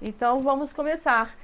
[0.00, 1.34] Então vamos começar.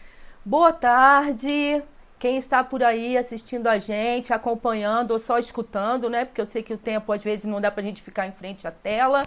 [0.44, 1.82] Boa tarde.
[2.18, 6.24] Quem está por aí assistindo a gente, acompanhando ou só escutando, né?
[6.24, 8.32] Porque eu sei que o tempo às vezes não dá para a gente ficar em
[8.32, 9.26] frente à tela.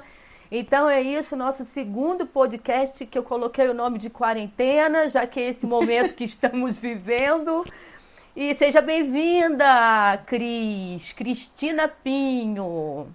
[0.52, 5.40] Então é isso, nosso segundo podcast que eu coloquei o nome de quarentena, já que
[5.40, 7.66] é esse momento que estamos vivendo.
[8.36, 13.08] E seja bem-vinda, Cris, Cristina Pinho.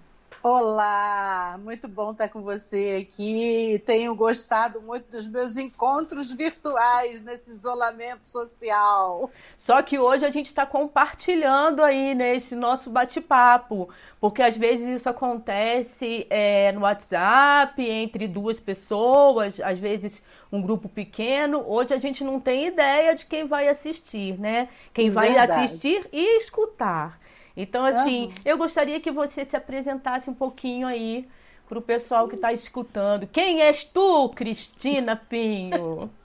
[0.43, 3.79] Olá, muito bom estar com você aqui.
[3.85, 9.29] Tenho gostado muito dos meus encontros virtuais nesse isolamento social.
[9.55, 13.87] Só que hoje a gente está compartilhando aí nesse nosso bate-papo,
[14.19, 20.89] porque às vezes isso acontece é, no WhatsApp entre duas pessoas, às vezes um grupo
[20.89, 21.63] pequeno.
[21.67, 24.69] Hoje a gente não tem ideia de quem vai assistir, né?
[24.91, 25.65] Quem vai Verdade.
[25.65, 27.20] assistir e escutar.
[27.55, 28.33] Então, assim, uhum.
[28.45, 31.27] eu gostaria que você se apresentasse um pouquinho aí
[31.67, 33.27] para o pessoal que está escutando.
[33.27, 36.09] Quem és tu, Cristina Pinho?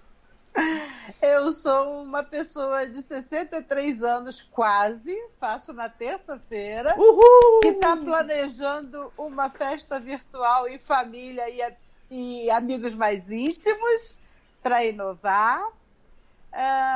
[1.20, 6.94] Eu sou uma pessoa de 63 anos, quase, faço na terça-feira,
[7.60, 11.60] que está planejando uma festa virtual em família e,
[12.10, 14.18] e amigos mais íntimos
[14.62, 15.62] para inovar.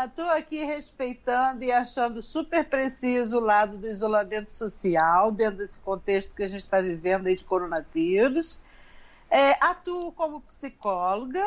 [0.06, 5.78] Estou uh, aqui respeitando e achando super preciso o lado do isolamento social, dentro desse
[5.80, 8.58] contexto que a gente está vivendo aí de coronavírus.
[9.28, 11.46] É, atuo como psicóloga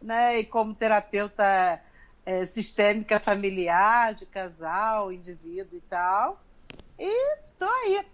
[0.00, 1.82] né, e como terapeuta
[2.24, 6.40] é, sistêmica familiar, de casal, indivíduo e tal.
[6.96, 8.06] E estou aí,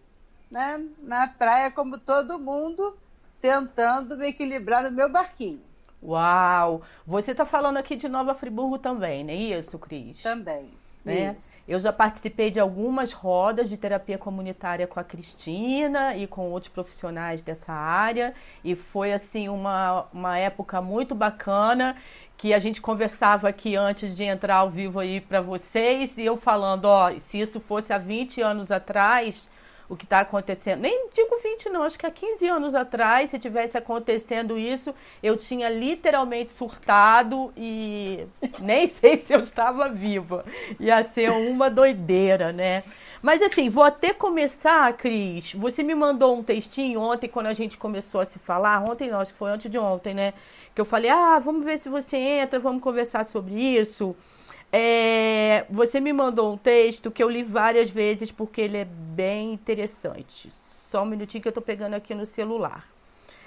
[0.51, 2.97] né, na praia, como todo mundo,
[3.39, 5.66] tentando me equilibrar no meu barquinho.
[6.03, 6.83] Uau!
[7.07, 10.23] Você está falando aqui de Nova Friburgo também, não é isso, Cris?
[10.23, 10.71] Também.
[11.07, 11.37] Né?
[11.69, 16.73] Eu já participei de algumas rodas de terapia comunitária com a Cristina e com outros
[16.73, 21.97] profissionais dessa área e foi assim uma, uma época muito bacana
[22.37, 26.37] que a gente conversava aqui antes de entrar ao vivo aí para vocês e eu
[26.37, 29.49] falando, ó, se isso fosse há 20 anos atrás,
[29.89, 30.81] o que está acontecendo.
[30.81, 35.37] Nem digo 20, não, acho que há 15 anos atrás, se tivesse acontecendo isso, eu
[35.37, 38.27] tinha literalmente surtado e
[38.59, 40.45] nem sei se eu estava viva.
[40.81, 42.83] Ia ser uma doideira, né?
[43.23, 45.53] Mas assim, vou até começar, Cris.
[45.55, 48.83] Você me mandou um textinho ontem, quando a gente começou a se falar.
[48.83, 50.35] Ontem não, acho que foi antes de ontem, né?
[50.75, 54.15] Que eu falei, ah, vamos ver se você entra, vamos conversar sobre isso.
[54.73, 59.53] É, você me mandou um texto que eu li várias vezes porque ele é bem
[59.53, 60.51] interessante.
[60.91, 62.87] Só um minutinho que eu tô pegando aqui no celular.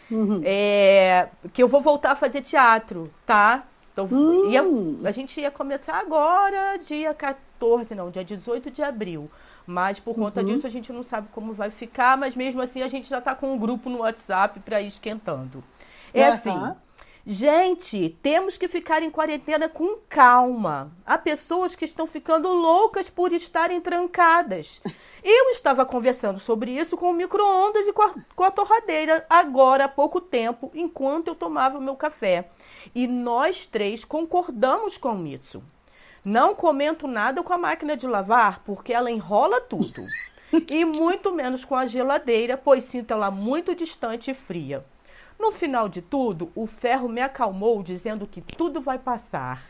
[0.10, 0.42] Uhum.
[0.44, 3.64] É, que eu vou voltar a fazer teatro, tá?
[3.94, 4.50] Então, uhum.
[4.50, 4.64] ia,
[5.08, 9.30] a gente ia começar agora, dia 14, não, dia 18 de abril.
[9.68, 10.48] Mas por conta uhum.
[10.48, 13.36] disso a gente não sabe como vai ficar, mas mesmo assim a gente já tá
[13.36, 15.64] com um grupo no WhatsApp para ir esquentando.
[16.12, 16.58] É assim.
[17.32, 20.92] Gente, temos que ficar em quarentena com calma.
[21.06, 24.82] Há pessoas que estão ficando loucas por estarem trancadas.
[25.24, 29.86] Eu estava conversando sobre isso com o micro-ondas e com a, com a torradeira agora
[29.86, 32.50] há pouco tempo, enquanto eu tomava meu café.
[32.96, 35.62] E nós três concordamos com isso.
[36.26, 40.04] Não comento nada com a máquina de lavar, porque ela enrola tudo.
[40.52, 44.84] E muito menos com a geladeira, pois sinto ela muito distante e fria.
[45.40, 49.64] No final de tudo, o ferro me acalmou dizendo que tudo vai passar.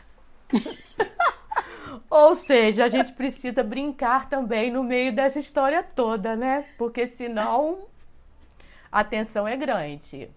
[2.10, 6.64] Ou seja, a gente precisa brincar também no meio dessa história toda, né?
[6.76, 7.78] Porque senão
[8.90, 10.28] a tensão é grande.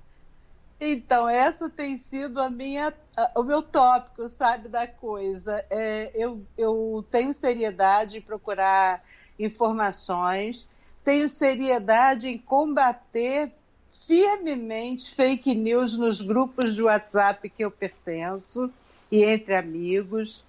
[0.80, 2.94] Então, essa tem sido a minha,
[3.36, 5.66] o meu tópico, sabe, da coisa.
[5.70, 9.04] É, eu, eu tenho seriedade em procurar
[9.40, 10.68] informações,
[11.04, 13.52] tenho seriedade em combater
[14.08, 18.72] firmemente fake news nos grupos de WhatsApp que eu pertenço
[19.12, 20.44] e entre amigos.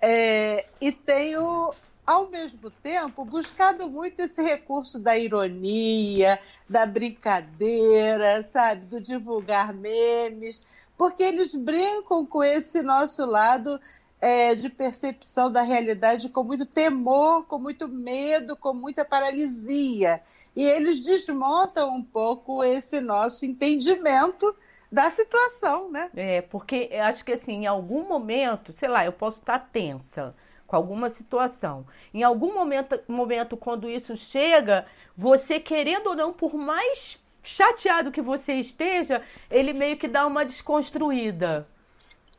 [0.00, 1.74] É, e tenho,
[2.06, 6.38] ao mesmo tempo, buscado muito esse recurso da ironia,
[6.68, 10.62] da brincadeira, sabe, do divulgar memes,
[10.96, 13.80] porque eles brincam com esse nosso lado
[14.20, 20.20] é, de percepção da realidade com muito temor, com muito medo, com muita paralisia.
[20.56, 24.54] E eles desmontam um pouco esse nosso entendimento
[24.90, 26.10] da situação, né?
[26.16, 30.34] É, porque acho que assim, em algum momento, sei lá, eu posso estar tensa
[30.66, 31.86] com alguma situação.
[32.12, 34.86] Em algum momento, momento quando isso chega,
[35.16, 40.44] você querendo ou não, por mais chateado que você esteja, ele meio que dá uma
[40.44, 41.66] desconstruída.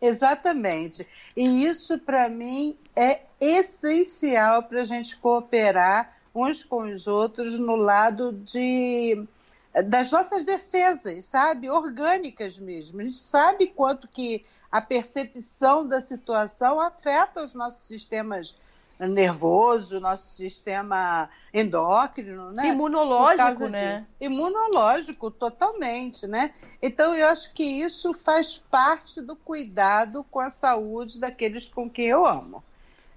[0.02, 1.06] Exatamente.
[1.36, 7.76] E isso, para mim, é essencial para a gente cooperar uns com os outros no
[7.76, 9.26] lado de
[9.86, 11.70] das nossas defesas, sabe?
[11.70, 13.02] Orgânicas mesmo.
[13.02, 18.56] A gente sabe quanto que a percepção da situação afeta os nossos sistemas
[19.08, 22.68] nervoso, nosso sistema endócrino, né?
[22.68, 23.98] Imunológico, né?
[23.98, 24.10] Disso.
[24.20, 26.52] Imunológico, totalmente, né?
[26.82, 32.08] Então, eu acho que isso faz parte do cuidado com a saúde daqueles com quem
[32.08, 32.64] eu amo.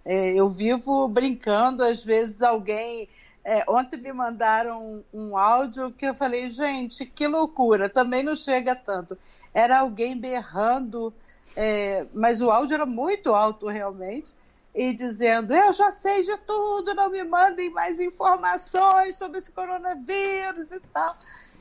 [0.04, 3.08] É, eu vivo brincando, às vezes alguém...
[3.44, 8.36] É, ontem me mandaram um, um áudio que eu falei, gente, que loucura, também não
[8.36, 9.18] chega tanto.
[9.52, 11.12] Era alguém berrando,
[11.56, 14.32] é, mas o áudio era muito alto realmente,
[14.74, 20.70] e dizendo: Eu já sei de tudo, não me mandem mais informações sobre esse coronavírus
[20.70, 21.16] e tal.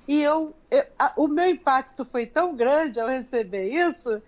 [0.08, 4.22] E eu, eu a, o meu impacto foi tão grande ao receber isso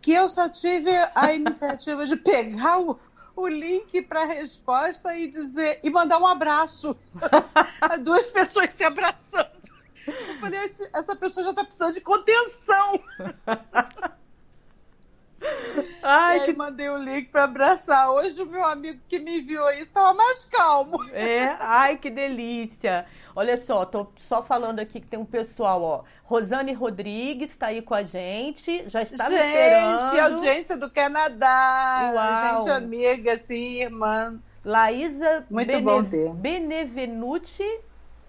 [0.00, 2.98] que eu só tive a iniciativa de pegar o,
[3.34, 6.96] o link para a resposta e dizer e mandar um abraço
[7.80, 9.54] a duas pessoas se abraçando.
[10.06, 10.60] Eu falei,
[10.92, 13.00] essa pessoa já está precisando de contenção.
[16.02, 16.52] Ai, que...
[16.52, 18.10] mandei o link para abraçar.
[18.10, 20.98] Hoje o meu amigo que me enviou isso estava mais calmo.
[21.12, 23.06] É, ai, que delícia.
[23.36, 26.02] Olha só, tô só falando aqui que tem um pessoal, ó.
[26.22, 30.10] Rosane Rodrigues está aí com a gente, já estava gente, esperando.
[30.10, 32.12] Gente, audiência do Canadá.
[32.14, 32.62] Uau.
[32.62, 34.38] Gente amiga, assim, irmã.
[34.64, 35.82] Laísa Muito Bene...
[35.82, 36.32] bom ter.
[36.32, 37.80] Benevenuti.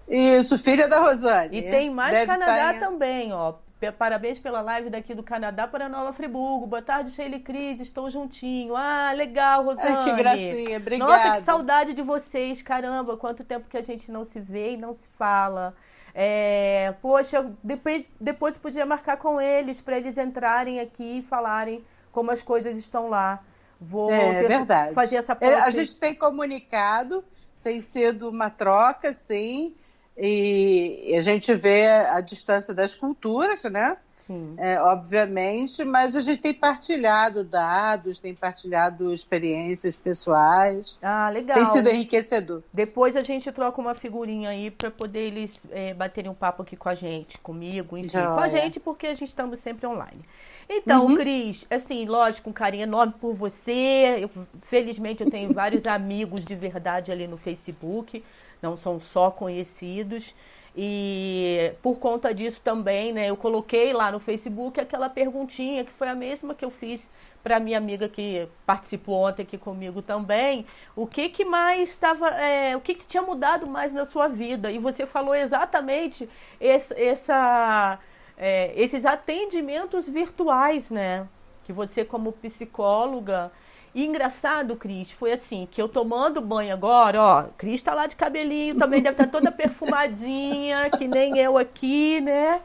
[0.07, 1.57] Isso, filha da Rosane.
[1.57, 2.79] E tem mais Deve Canadá tá em...
[2.79, 3.53] também, ó.
[3.97, 6.65] Parabéns pela live daqui do Canadá para Nova Friburgo.
[6.65, 7.79] Boa tarde, Sheila Cris.
[7.81, 8.75] Estou juntinho.
[8.75, 9.95] Ah, legal, Rosane.
[9.95, 10.77] Ai, que gracinha.
[10.77, 11.11] Obrigada.
[11.11, 12.61] Nossa, que saudade de vocês.
[12.61, 15.75] Caramba, quanto tempo que a gente não se vê e não se fala.
[16.13, 21.83] É, poxa, depois, depois podia marcar com eles para eles entrarem aqui e falarem
[22.13, 23.43] como as coisas estão lá.
[23.79, 24.93] Vou é, verdade.
[24.93, 25.53] fazer essa ponte.
[25.53, 27.25] A gente tem comunicado,
[27.61, 29.75] tem sido uma troca, sim.
[30.17, 33.97] E a gente vê a distância das culturas, né?
[34.15, 34.55] Sim.
[34.57, 40.97] É, obviamente, mas a gente tem partilhado dados, tem partilhado experiências pessoais.
[41.03, 41.57] Ah, legal.
[41.57, 42.63] Tem sido enriquecedor.
[42.71, 46.77] Depois a gente troca uma figurinha aí para poder eles é, baterem um papo aqui
[46.77, 50.21] com a gente, comigo, enfim, com a gente, porque a gente estamos sempre online.
[50.67, 51.15] Então, uhum.
[51.15, 54.19] Cris, assim, lógico, um carinho enorme por você.
[54.21, 54.29] Eu,
[54.61, 58.23] felizmente eu tenho vários amigos de verdade ali no Facebook
[58.61, 60.35] não são só conhecidos.
[60.77, 66.09] E por conta disso também, né, eu coloquei lá no Facebook aquela perguntinha que foi
[66.09, 67.09] a mesma que eu fiz
[67.41, 70.65] para minha amiga que participou ontem aqui comigo também.
[70.95, 74.69] O que que mais estava, é, o que que tinha mudado mais na sua vida?
[74.69, 76.27] E você falou exatamente
[76.59, 77.99] esse, essa,
[78.35, 81.27] é, esses atendimentos virtuais, né?
[81.63, 83.51] Que você como psicóloga
[83.95, 88.17] e engraçado, Cris, foi assim, que eu tomando banho agora, ó, Cris tá lá de
[88.17, 92.61] cabelinho, também deve estar tá toda perfumadinha, que nem eu aqui, né?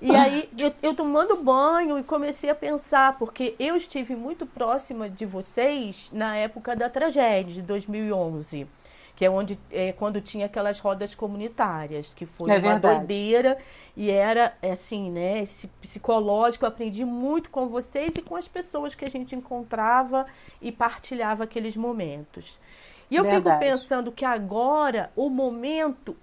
[0.00, 5.10] E aí eu, eu, tomando banho e comecei a pensar, porque eu estive muito próxima
[5.10, 8.66] de vocês na época da tragédia de 2011
[9.20, 12.96] que é onde é, quando tinha aquelas rodas comunitárias, que foi é uma verdade.
[12.96, 13.58] doideira
[13.94, 18.94] e era assim, né, esse psicológico, eu aprendi muito com vocês e com as pessoas
[18.94, 20.24] que a gente encontrava
[20.58, 22.58] e partilhava aqueles momentos.
[23.10, 23.58] E eu verdade.
[23.58, 26.16] fico pensando que agora o momento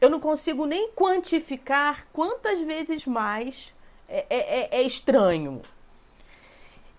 [0.00, 3.74] eu não consigo nem quantificar quantas vezes mais
[4.08, 5.60] é, é, é, é estranho.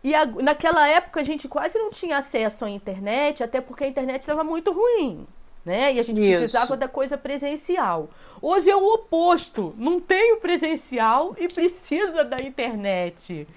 [0.04, 3.88] E a, naquela época a gente quase não tinha acesso à internet, até porque a
[3.88, 5.26] internet estava muito ruim.
[5.64, 5.94] Né?
[5.94, 6.40] E a gente Isso.
[6.40, 8.10] precisava da coisa presencial.
[8.42, 9.74] Hoje é o oposto.
[9.78, 13.48] Não tem o presencial e precisa da internet.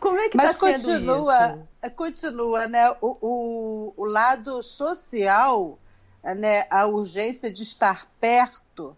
[0.00, 1.30] Como é que está sendo isso?
[1.82, 2.90] É, continua, né?
[3.00, 5.78] O, o, o lado social,
[6.22, 6.66] né?
[6.70, 8.96] a urgência de estar perto,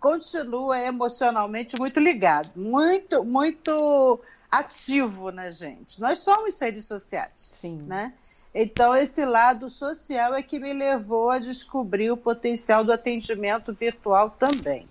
[0.00, 4.20] continua emocionalmente muito ligado, muito, muito
[4.52, 5.98] ativo na gente.
[5.98, 7.82] Nós somos seres sociais, Sim.
[7.86, 8.12] né?
[8.54, 14.28] Então esse lado social é que me levou a descobrir o potencial do atendimento virtual
[14.28, 14.86] também,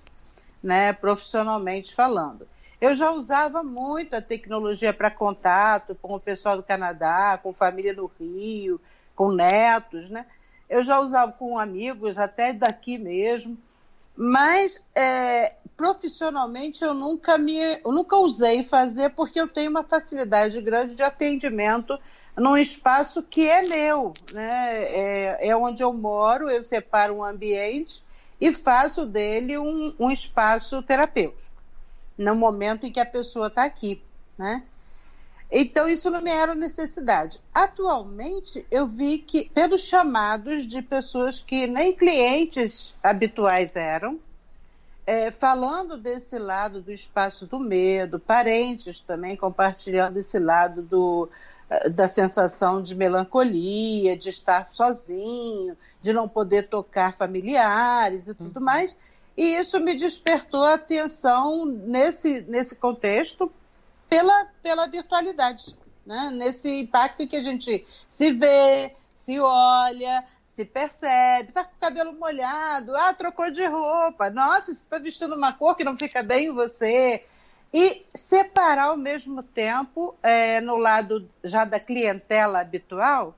[0.63, 0.91] né?
[0.93, 2.47] Profissionalmente falando.
[2.81, 7.93] Eu já usava muito a tecnologia para contato com o pessoal do Canadá, com família
[7.93, 8.81] no Rio,
[9.15, 10.25] com netos, né?
[10.67, 13.55] Eu já usava com amigos até daqui mesmo.
[14.15, 20.61] Mas é, profissionalmente eu nunca me eu nunca usei fazer porque eu tenho uma facilidade
[20.61, 21.97] grande de atendimento
[22.37, 24.83] num espaço que é meu, né?
[24.83, 28.03] É, é onde eu moro, eu separo um ambiente
[28.39, 31.59] e faço dele um, um espaço terapêutico
[32.15, 33.99] no momento em que a pessoa está aqui,
[34.37, 34.61] né?
[35.51, 37.41] Então, isso não me era necessidade.
[37.53, 44.19] Atualmente, eu vi que, pelos chamados de pessoas que nem clientes habituais eram,
[45.05, 51.29] é, falando desse lado do espaço do medo, parentes também compartilhando esse lado do,
[51.69, 58.57] eh, da sensação de melancolia, de estar sozinho, de não poder tocar familiares e tudo
[58.57, 58.65] uhum.
[58.65, 58.95] mais.
[59.35, 63.51] E isso me despertou a atenção nesse, nesse contexto
[64.07, 66.29] pela, pela virtualidade, né?
[66.31, 70.25] nesse impacto em que a gente se vê, se olha,
[70.61, 75.35] se percebe, está com o cabelo molhado, ah, trocou de roupa, nossa, você está vestindo
[75.35, 77.23] uma cor que não fica bem em você.
[77.73, 83.33] E separar ao mesmo tempo, é, no lado já da clientela habitual,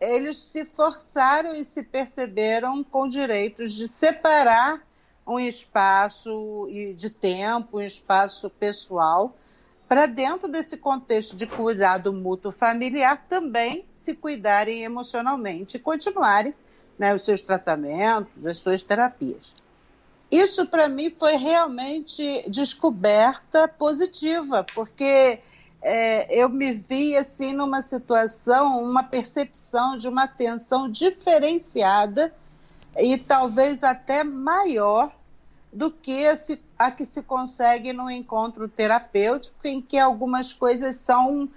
[0.00, 4.82] eles se forçaram e se perceberam com direitos de separar
[5.26, 9.34] um espaço de tempo, um espaço pessoal,
[9.88, 16.54] para dentro desse contexto de cuidado mútuo familiar também se cuidarem emocionalmente e continuarem
[16.98, 19.54] né, os seus tratamentos, as suas terapias.
[20.30, 25.38] Isso para mim foi realmente descoberta positiva, porque
[25.80, 32.34] é, eu me vi assim numa situação, uma percepção de uma atenção diferenciada
[32.98, 35.10] e talvez até maior
[35.72, 40.96] do que a, se, a que se consegue no encontro terapêutico, em que algumas coisas
[40.96, 41.48] são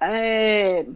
[0.00, 0.86] é,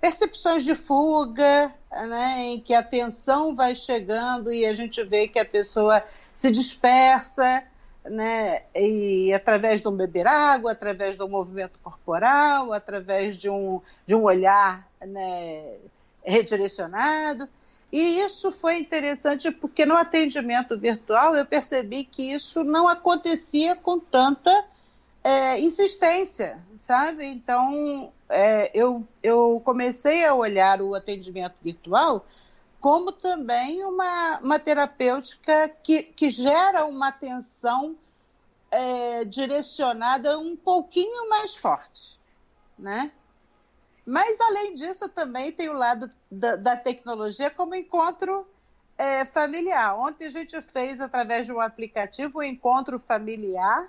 [0.00, 5.38] percepções de fuga, né, em que a tensão vai chegando e a gente vê que
[5.38, 6.02] a pessoa
[6.34, 7.64] se dispersa,
[8.04, 14.14] né, e através de um beber água, através do movimento corporal, através de um, de
[14.14, 15.76] um olhar né,
[16.24, 17.48] redirecionado.
[17.90, 23.98] E isso foi interessante porque no atendimento virtual eu percebi que isso não acontecia com
[23.98, 24.64] tanta
[25.24, 27.26] é, insistência, sabe?
[27.26, 32.26] Então é, eu, eu comecei a olhar o atendimento virtual
[32.80, 37.96] como também uma, uma terapêutica que, que gera uma atenção
[38.70, 42.18] é, direcionada um pouquinho mais forte,
[42.78, 43.10] né?
[44.08, 48.48] Mas, além disso, também tem o lado da, da tecnologia como encontro
[48.96, 49.98] é, familiar.
[49.98, 53.86] Ontem a gente fez, através de um aplicativo, um encontro familiar,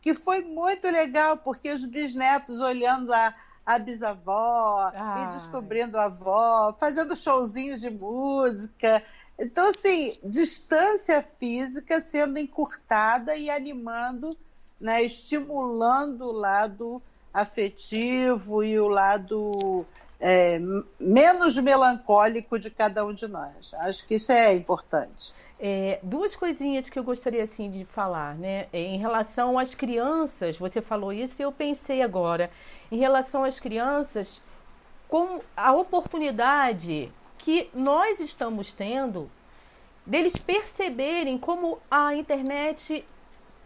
[0.00, 3.34] que foi muito legal, porque os bisnetos olhando a,
[3.66, 5.24] a bisavó Ai.
[5.24, 9.04] e descobrindo a avó, fazendo showzinhos de música.
[9.38, 14.34] Então, assim, distância física sendo encurtada e animando,
[14.80, 17.02] né, estimulando o lado
[17.32, 19.84] afetivo e o lado
[20.20, 20.60] é,
[21.00, 23.74] menos melancólico de cada um de nós.
[23.74, 25.34] Acho que isso é importante.
[25.58, 28.66] É, duas coisinhas que eu gostaria assim de falar, né?
[28.72, 32.50] Em relação às crianças, você falou isso e eu pensei agora.
[32.90, 34.42] Em relação às crianças,
[35.08, 39.30] com a oportunidade que nós estamos tendo
[40.06, 43.04] deles perceberem como a internet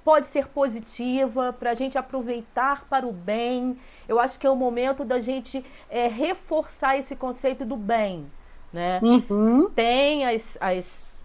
[0.06, 3.76] pode ser positiva, para a gente aproveitar para o bem.
[4.08, 8.30] Eu acho que é o momento da gente é, reforçar esse conceito do bem.
[8.72, 9.00] Né?
[9.02, 9.68] Uhum.
[9.70, 11.20] Tem as, as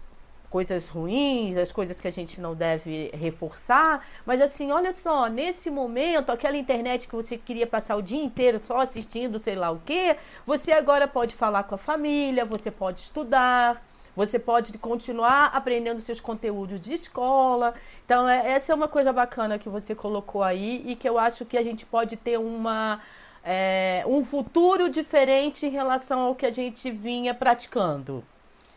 [0.50, 5.70] coisas ruins, as coisas que a gente não deve reforçar, mas assim, olha só, nesse
[5.70, 9.80] momento, aquela internet que você queria passar o dia inteiro só assistindo, sei lá o
[9.86, 13.80] quê, você agora pode falar com a família, você pode estudar,
[14.14, 17.74] você pode continuar aprendendo seus conteúdos de escola.
[18.04, 21.44] Então, é, essa é uma coisa bacana que você colocou aí e que eu acho
[21.44, 23.00] que a gente pode ter uma,
[23.42, 28.22] é, um futuro diferente em relação ao que a gente vinha praticando.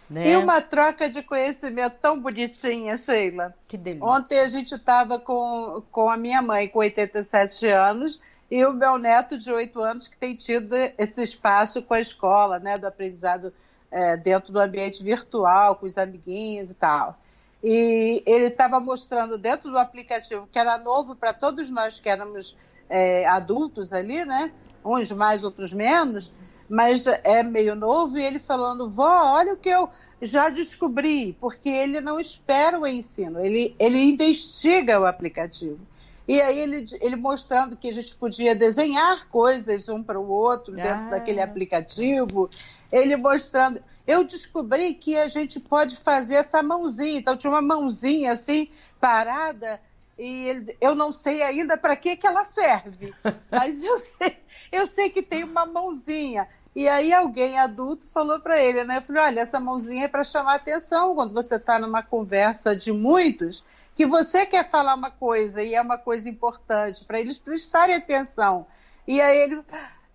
[0.10, 0.28] Né?
[0.30, 3.54] E uma troca de conhecimento tão bonitinha, Sheila.
[3.68, 4.06] Que delícia.
[4.06, 8.98] Ontem a gente estava com, com a minha mãe, com 87 anos, e o meu
[8.98, 13.52] neto de 8 anos, que tem tido esse espaço com a escola, né, do aprendizado
[13.96, 17.18] é, dentro do ambiente virtual, com os amiguinhos e tal.
[17.64, 22.58] E ele estava mostrando dentro do aplicativo, que era novo para todos nós que éramos
[22.90, 24.52] é, adultos ali, né?
[24.84, 26.36] Uns mais, outros menos,
[26.70, 29.90] mas é meio novo, e ele falando, vó, olha o que eu
[30.22, 35.80] já descobri, porque ele não espera o ensino, ele, ele investiga o aplicativo.
[36.28, 40.76] E aí ele, ele mostrando que a gente podia desenhar coisas um para o outro
[40.76, 41.10] dentro ah.
[41.12, 42.50] daquele aplicativo
[42.96, 43.84] ele mostrando.
[44.08, 47.20] Eu descobri que a gente pode fazer essa mãozinha.
[47.20, 49.82] Então tinha uma mãozinha assim, parada,
[50.18, 53.14] e ele, eu não sei ainda para que, que ela serve,
[53.52, 54.38] mas eu sei,
[54.72, 56.48] eu sei que tem uma mãozinha.
[56.74, 59.02] E aí alguém adulto falou para ele, né?
[59.02, 63.64] Falei, olha, essa mãozinha é para chamar atenção quando você está numa conversa de muitos,
[63.94, 68.66] que você quer falar uma coisa e é uma coisa importante para eles prestarem atenção.
[69.08, 69.64] E aí ele,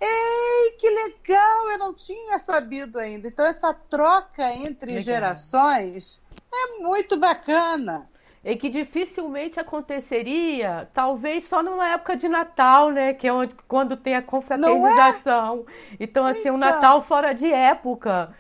[0.01, 1.71] Ei, que legal!
[1.71, 3.29] Eu não tinha sabido ainda.
[3.29, 5.03] Então, essa troca entre legal.
[5.05, 8.09] gerações é muito bacana.
[8.43, 13.13] e que dificilmente aconteceria, talvez só numa época de Natal, né?
[13.13, 15.67] Que é onde, quando tem a confraternização.
[15.69, 15.97] É?
[16.01, 16.55] Então, assim, então...
[16.55, 18.35] um Natal fora de época.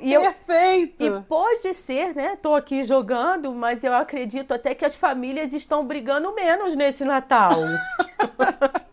[0.00, 1.02] E Perfeito!
[1.02, 2.34] Eu, e pode ser, né?
[2.34, 7.50] Estou aqui jogando, mas eu acredito até que as famílias estão brigando menos nesse Natal.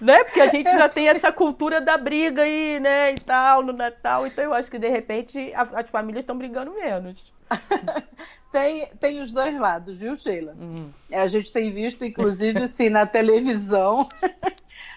[0.00, 0.24] né?
[0.24, 4.26] Porque a gente já tem essa cultura da briga aí, né, e tal, no Natal.
[4.26, 7.32] Então eu acho que de repente a, as famílias estão brigando menos.
[8.50, 10.54] tem, tem os dois lados, viu, Sheila?
[10.58, 10.90] Uhum.
[11.12, 14.08] A gente tem visto, inclusive, assim, na televisão,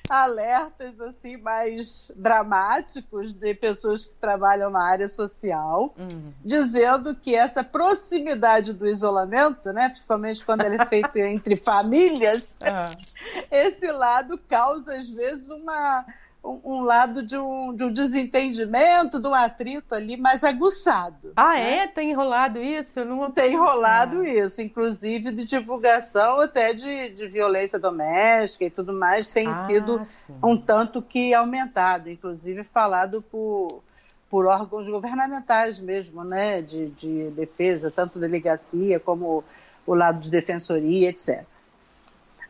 [0.10, 6.34] alertas assim mais dramáticos de pessoas que trabalham na área social, uhum.
[6.44, 13.44] dizendo que essa proximidade do isolamento, né, principalmente quando ele é feito entre famílias, uhum.
[13.52, 16.06] esse lado causa às vezes uma
[16.46, 21.34] um, lado de um, de um desentendimento, de um atrito ali mais aguçado.
[21.36, 21.78] Ah, né?
[21.78, 21.88] é?
[21.88, 23.04] Tem enrolado isso?
[23.04, 23.32] não...
[23.32, 24.30] Tem enrolado ah.
[24.30, 30.06] isso, inclusive de divulgação até de, de violência doméstica e tudo mais, tem ah, sido
[30.28, 30.34] sim.
[30.44, 33.82] um tanto que aumentado, inclusive falado por,
[34.30, 39.44] por órgãos governamentais mesmo, né, de, de defesa, tanto delegacia como
[39.86, 41.44] o lado de defensoria, etc.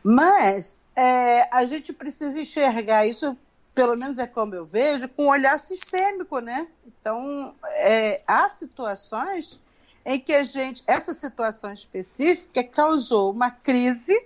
[0.02, 3.36] Mas é, a gente precisa enxergar isso
[3.76, 6.66] pelo menos é como eu vejo, com um olhar sistêmico, né?
[6.86, 9.60] Então, é, há situações
[10.02, 14.18] em que a gente, essa situação específica causou uma crise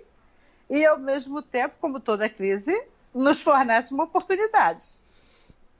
[0.69, 2.81] e, ao mesmo tempo, como toda crise,
[3.13, 4.85] nos fornece uma oportunidade,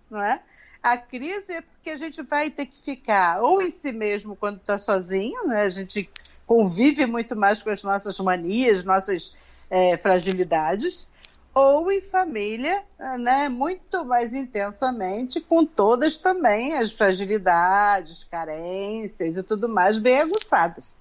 [0.09, 0.41] não é?
[0.83, 4.57] A crise é porque a gente vai ter que ficar ou em si mesmo quando
[4.57, 5.61] está sozinho, né?
[5.61, 6.09] A gente
[6.45, 9.33] convive muito mais com as nossas manias, nossas
[9.69, 11.07] é, fragilidades,
[11.53, 12.83] ou em família,
[13.19, 20.95] né, muito mais intensamente, com todas também as fragilidades, carências e tudo mais bem aguçadas.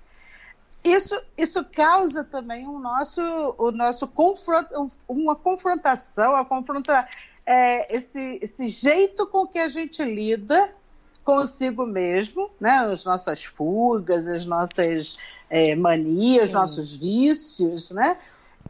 [0.82, 3.20] Isso, isso causa também um nosso,
[3.58, 4.66] o nosso confront,
[5.06, 7.06] uma confrontação, a confronta,
[7.46, 10.72] é, esse, esse jeito com que a gente lida
[11.22, 15.16] consigo mesmo, né, as nossas fugas, as nossas
[15.48, 16.54] é, manias, Sim.
[16.54, 18.16] nossos vícios, né?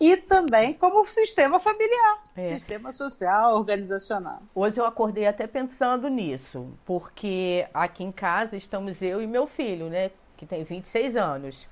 [0.01, 2.49] E também como sistema familiar, é.
[2.49, 4.41] sistema social, organizacional.
[4.55, 9.91] Hoje eu acordei até pensando nisso, porque aqui em casa estamos eu e meu filho,
[9.91, 11.69] né, que tem 26 anos.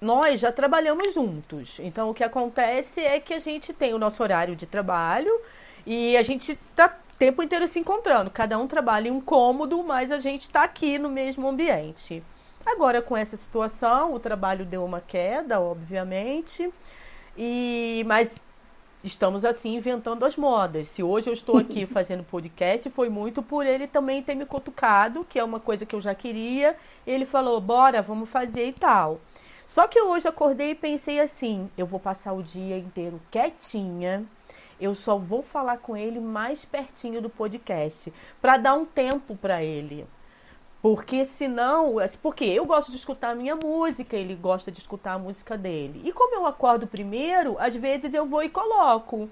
[0.00, 4.22] Nós já trabalhamos juntos, então o que acontece é que a gente tem o nosso
[4.22, 5.30] horário de trabalho
[5.86, 8.30] e a gente está o tempo inteiro se encontrando.
[8.30, 12.22] Cada um trabalha em um cômodo, mas a gente está aqui no mesmo ambiente.
[12.64, 16.72] Agora, com essa situação, o trabalho deu uma queda, obviamente.
[17.36, 18.40] E mas
[19.04, 20.88] estamos assim inventando as modas.
[20.88, 25.24] Se hoje eu estou aqui fazendo podcast, foi muito por ele também ter me cutucado,
[25.28, 26.76] que é uma coisa que eu já queria.
[27.06, 29.20] Ele falou: "Bora, vamos fazer e tal".
[29.66, 34.24] Só que hoje acordei e pensei assim: eu vou passar o dia inteiro quietinha.
[34.80, 39.62] Eu só vou falar com ele mais pertinho do podcast, para dar um tempo para
[39.62, 40.06] ele.
[40.86, 45.14] Porque senão, assim, porque eu gosto de escutar a minha música, ele gosta de escutar
[45.14, 46.00] a música dele.
[46.04, 49.28] E como eu acordo primeiro, às vezes eu vou e coloco.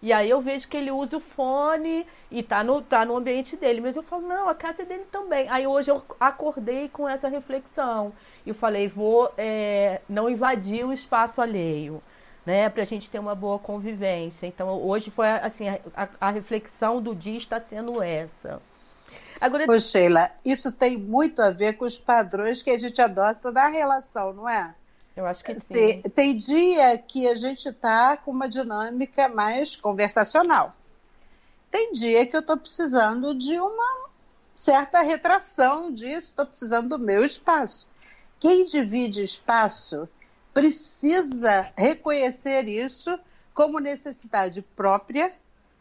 [0.00, 3.56] E aí eu vejo que ele usa o fone e tá no, tá no ambiente
[3.56, 3.80] dele.
[3.80, 5.48] Mas eu falo, não, a casa é dele também.
[5.48, 8.12] Aí hoje eu acordei com essa reflexão.
[8.46, 12.00] E eu falei, vou é, não invadir o espaço alheio,
[12.46, 12.68] né?
[12.68, 14.46] Pra gente ter uma boa convivência.
[14.46, 18.62] Então hoje foi assim, a, a reflexão do dia está sendo essa.
[19.42, 19.68] Agora...
[19.68, 23.66] Ô, Sheila, isso tem muito a ver com os padrões que a gente adota na
[23.66, 24.72] relação, não é?
[25.16, 26.00] Eu acho que sim.
[26.14, 30.72] Tem dia que a gente está com uma dinâmica mais conversacional.
[31.72, 34.08] Tem dia que eu estou precisando de uma
[34.54, 37.88] certa retração disso, estou precisando do meu espaço.
[38.38, 40.08] Quem divide espaço
[40.54, 43.18] precisa reconhecer isso
[43.52, 45.32] como necessidade própria,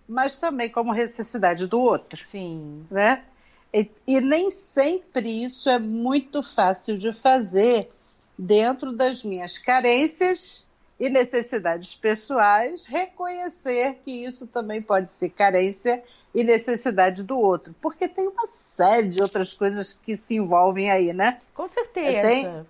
[0.10, 2.26] mas também como necessidade do outro.
[2.26, 2.88] Sim.
[2.90, 3.24] Né?
[3.74, 7.90] E, e, nem sempre isso é muito fácil de fazer
[8.38, 10.68] dentro das minhas carências
[11.00, 16.04] e necessidades pessoais, reconhecer que isso também pode ser carência
[16.36, 21.12] e necessidade do outro, porque tem uma série de outras coisas que se envolvem aí,
[21.12, 21.40] né?
[21.56, 22.22] Com certeza.
[22.22, 22.66] Tem,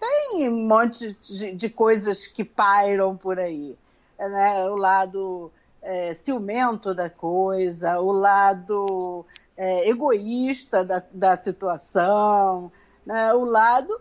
[0.00, 3.76] tem um monte de, de coisas que pairam por aí,
[4.18, 4.64] né?
[4.70, 12.72] O lado é, ciumento da coisa, o lado é, egoísta da, da situação,
[13.06, 13.32] né?
[13.34, 14.00] o lado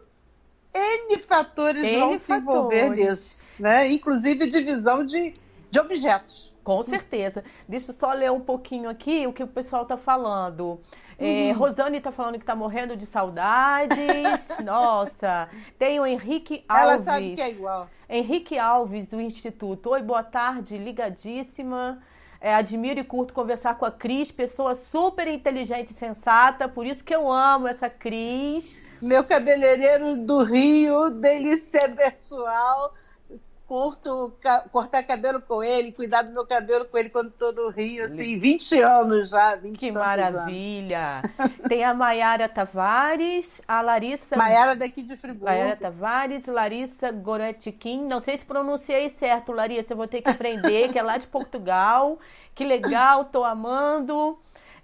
[0.74, 2.22] N fatores N vão fatores.
[2.22, 3.90] se envolver nisso, né?
[3.92, 5.34] inclusive divisão de,
[5.70, 6.54] de objetos.
[6.64, 7.44] Com certeza.
[7.68, 10.80] Deixa eu só ler um pouquinho aqui o que o pessoal está falando.
[11.20, 11.58] É, uhum.
[11.58, 13.98] Rosane está falando que está morrendo de saudades.
[14.64, 15.50] Nossa.
[15.78, 16.84] Tem o Henrique Alves.
[16.84, 17.90] Ela sabe que é igual.
[18.10, 19.90] Henrique Alves, do Instituto.
[19.92, 22.02] Oi, boa tarde, ligadíssima.
[22.44, 27.02] É, admiro e curto conversar com a Cris, pessoa super inteligente e sensata, por isso
[27.02, 28.84] que eu amo essa Cris.
[29.02, 32.94] Meu cabeleireiro do Rio, delícia pessoal
[33.74, 34.32] curto
[34.72, 38.38] cortar cabelo com ele, cuidar do meu cabelo com ele quando estou no Rio, assim,
[38.38, 39.56] 20 anos já.
[39.56, 41.24] 20 que maravilha!
[41.40, 41.58] Anos.
[41.68, 44.38] Tem a Maiara Tavares, a Larissa.
[44.38, 45.46] Maiara daqui de Friburgo.
[45.46, 48.04] Maiara Tavares, Larissa Goretkin.
[48.04, 51.26] Não sei se pronunciei certo, Larissa, eu vou ter que aprender, que é lá de
[51.26, 52.20] Portugal.
[52.54, 54.38] Que legal, tô amando.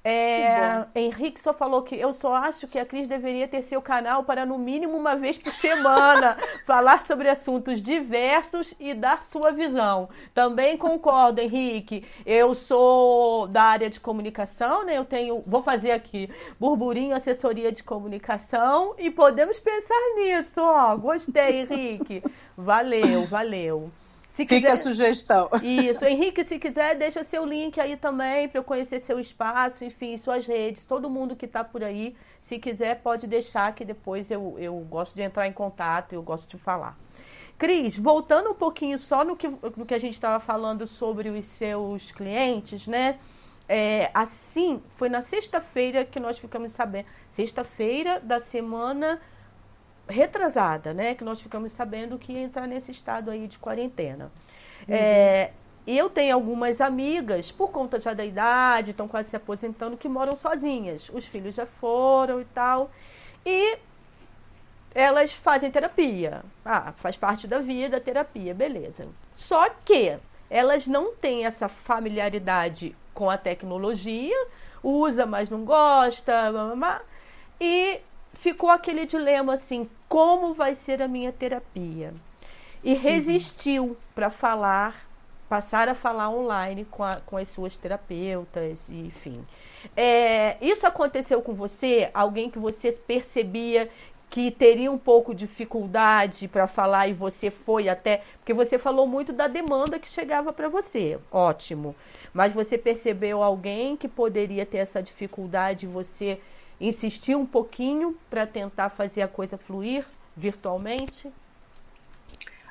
[0.03, 4.23] É, Henrique só falou que eu só acho que a Cris deveria ter seu canal
[4.23, 10.09] para no mínimo uma vez por semana falar sobre assuntos diversos e dar sua visão.
[10.33, 12.05] Também concordo, Henrique.
[12.25, 14.97] Eu sou da área de comunicação, né?
[14.97, 20.95] Eu tenho, vou fazer aqui, burburinho assessoria de comunicação e podemos pensar nisso, ó.
[20.95, 22.23] Gostei, Henrique.
[22.55, 23.89] Valeu, valeu.
[24.39, 24.71] Se Fica quiser...
[24.71, 25.49] a sugestão.
[25.61, 26.05] Isso.
[26.05, 30.45] Henrique, se quiser, deixa seu link aí também para eu conhecer seu espaço, enfim, suas
[30.45, 30.85] redes.
[30.85, 35.13] Todo mundo que está por aí, se quiser, pode deixar que depois eu, eu gosto
[35.13, 36.97] de entrar em contato, eu gosto de falar.
[37.57, 41.45] Cris, voltando um pouquinho só no que, no que a gente estava falando sobre os
[41.45, 43.19] seus clientes, né?
[43.67, 47.07] É, assim, foi na sexta-feira que nós ficamos sabendo.
[47.29, 49.19] Sexta-feira da semana
[50.09, 51.15] retrasada, né?
[51.15, 54.31] Que nós ficamos sabendo que ia entrar nesse estado aí de quarentena.
[54.87, 54.95] Uhum.
[54.95, 55.51] É,
[55.87, 60.35] eu tenho algumas amigas, por conta já da idade, estão quase se aposentando, que moram
[60.35, 61.09] sozinhas.
[61.13, 62.91] Os filhos já foram e tal.
[63.45, 63.77] E
[64.93, 66.43] elas fazem terapia.
[66.65, 69.07] Ah, faz parte da vida terapia, beleza.
[69.33, 70.17] Só que
[70.49, 74.47] elas não têm essa familiaridade com a tecnologia,
[74.83, 77.01] usa, mas não gosta, blá, blá, blá,
[77.59, 77.99] e
[78.39, 82.13] ficou aquele dilema assim: como vai ser a minha terapia?
[82.83, 82.99] E uhum.
[82.99, 83.95] resistiu uhum.
[84.15, 85.07] para falar,
[85.47, 89.45] passar a falar online com, a, com as suas terapeutas, enfim.
[89.95, 92.09] É, isso aconteceu com você?
[92.13, 93.89] Alguém que você percebia
[94.29, 98.21] que teria um pouco de dificuldade para falar e você foi até.
[98.37, 101.17] Porque você falou muito da demanda que chegava para você.
[101.31, 101.95] Ótimo.
[102.31, 106.39] Mas você percebeu alguém que poderia ter essa dificuldade e você
[106.79, 111.31] insistir um pouquinho para tentar fazer a coisa fluir virtualmente?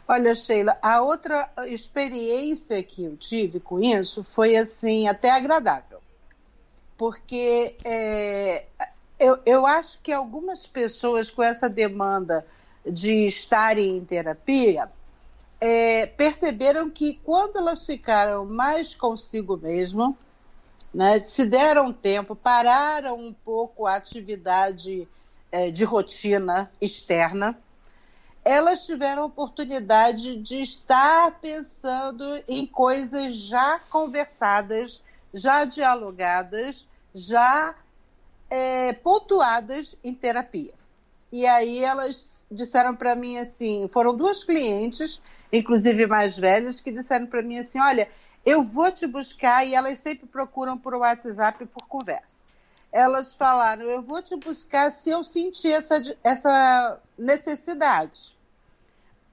[0.07, 6.01] Olha, Sheila, a outra experiência que eu tive com isso foi assim até agradável,
[6.97, 8.64] porque é,
[9.18, 12.47] eu, eu acho que algumas pessoas com essa demanda
[12.87, 14.90] de estarem em terapia
[15.61, 20.16] é, perceberam que quando elas ficaram mais consigo mesmo,
[20.92, 25.09] né, se deram tempo, pararam um pouco a atividade
[25.53, 27.59] é, de rotina externa,
[28.44, 35.03] elas tiveram a oportunidade de estar pensando em coisas já conversadas,
[35.35, 37.74] já dialogadas, já
[38.48, 40.72] é, pontuadas em terapia.
[41.31, 45.20] E aí elas disseram para mim assim, foram duas clientes,
[45.53, 48.09] inclusive mais velhas, que disseram para mim assim, olha,
[48.48, 52.44] eu vou te buscar e elas sempre procuram por WhatsApp por conversa.
[52.90, 58.34] Elas falaram, eu vou te buscar se eu sentir essa, essa necessidade.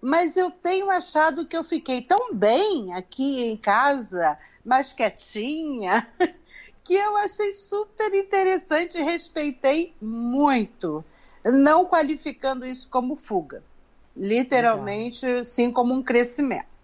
[0.01, 6.05] Mas eu tenho achado que eu fiquei tão bem aqui em casa, mais quietinha,
[6.83, 11.05] que eu achei super interessante e respeitei muito,
[11.41, 13.63] não qualificando isso como fuga.
[14.15, 15.43] Literalmente, Legal.
[15.45, 16.74] sim, como um crescimento.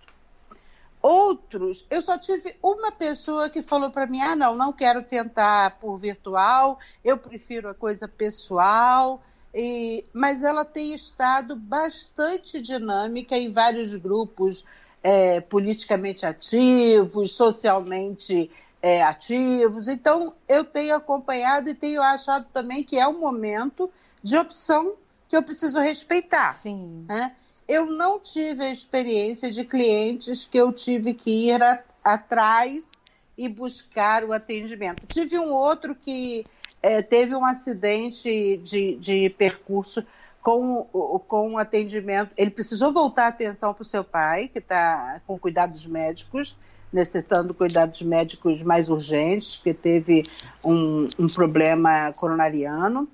[1.01, 5.79] Outros, eu só tive uma pessoa que falou para mim: ah, não, não quero tentar
[5.79, 9.21] por virtual, eu prefiro a coisa pessoal.
[9.53, 14.63] E, mas ela tem estado bastante dinâmica em vários grupos
[15.03, 18.49] é, politicamente ativos, socialmente
[18.81, 19.87] é, ativos.
[19.87, 23.91] Então, eu tenho acompanhado e tenho achado também que é um momento
[24.23, 24.93] de opção
[25.27, 26.59] que eu preciso respeitar.
[26.61, 27.05] Sim.
[27.07, 27.35] Né?
[27.71, 32.91] Eu não tive a experiência de clientes que eu tive que ir a, atrás
[33.37, 35.07] e buscar o atendimento.
[35.07, 36.45] Tive um outro que
[36.83, 40.05] é, teve um acidente de, de percurso
[40.41, 40.83] com,
[41.25, 42.31] com o atendimento.
[42.35, 46.57] Ele precisou voltar a atenção para o seu pai, que está com cuidados médicos,
[46.91, 50.23] necessitando cuidados médicos mais urgentes, porque teve
[50.61, 53.07] um, um problema coronariano.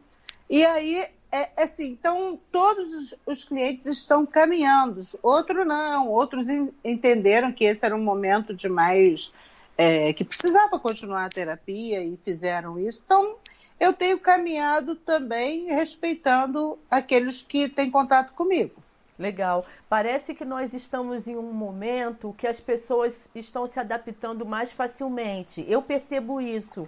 [0.49, 6.47] E aí é, é, assim, então todos os, clientes estão caminhando, outros não, outros
[6.83, 9.33] entenderam que esse era um momento de mais
[9.77, 13.03] é, que precisava continuar a terapia e fizeram isso.
[13.05, 13.35] Então,
[13.79, 18.81] eu tenho caminhado também respeitando aqueles que têm contato comigo.
[19.19, 19.65] Legal.
[19.89, 25.65] Parece que nós estamos em um momento que as pessoas estão se adaptando mais facilmente.
[25.67, 26.87] Eu percebo isso.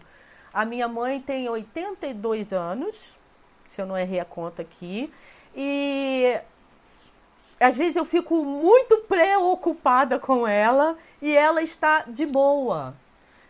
[0.54, 3.18] A minha mãe tem 82 anos,
[3.70, 5.12] se eu não errei a conta aqui,
[5.56, 6.40] e
[7.60, 12.96] às vezes eu fico muito preocupada com ela e ela está de boa.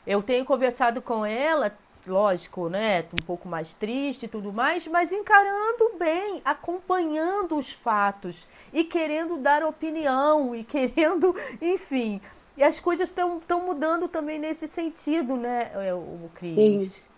[0.06, 1.72] Eu tenho conversado com ela,
[2.06, 8.48] lógico, né, um pouco mais triste e tudo mais, mas encarando bem, acompanhando os fatos
[8.74, 12.20] e querendo dar opinião e querendo, enfim.
[12.58, 16.92] E as coisas estão mudando também nesse sentido, né, é, o Cris?
[16.92, 17.09] Sim.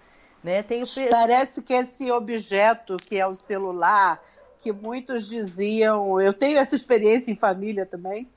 [0.43, 0.65] Né?
[1.09, 4.21] Parece que esse objeto que é o celular,
[4.59, 8.27] que muitos diziam, eu tenho essa experiência em família também,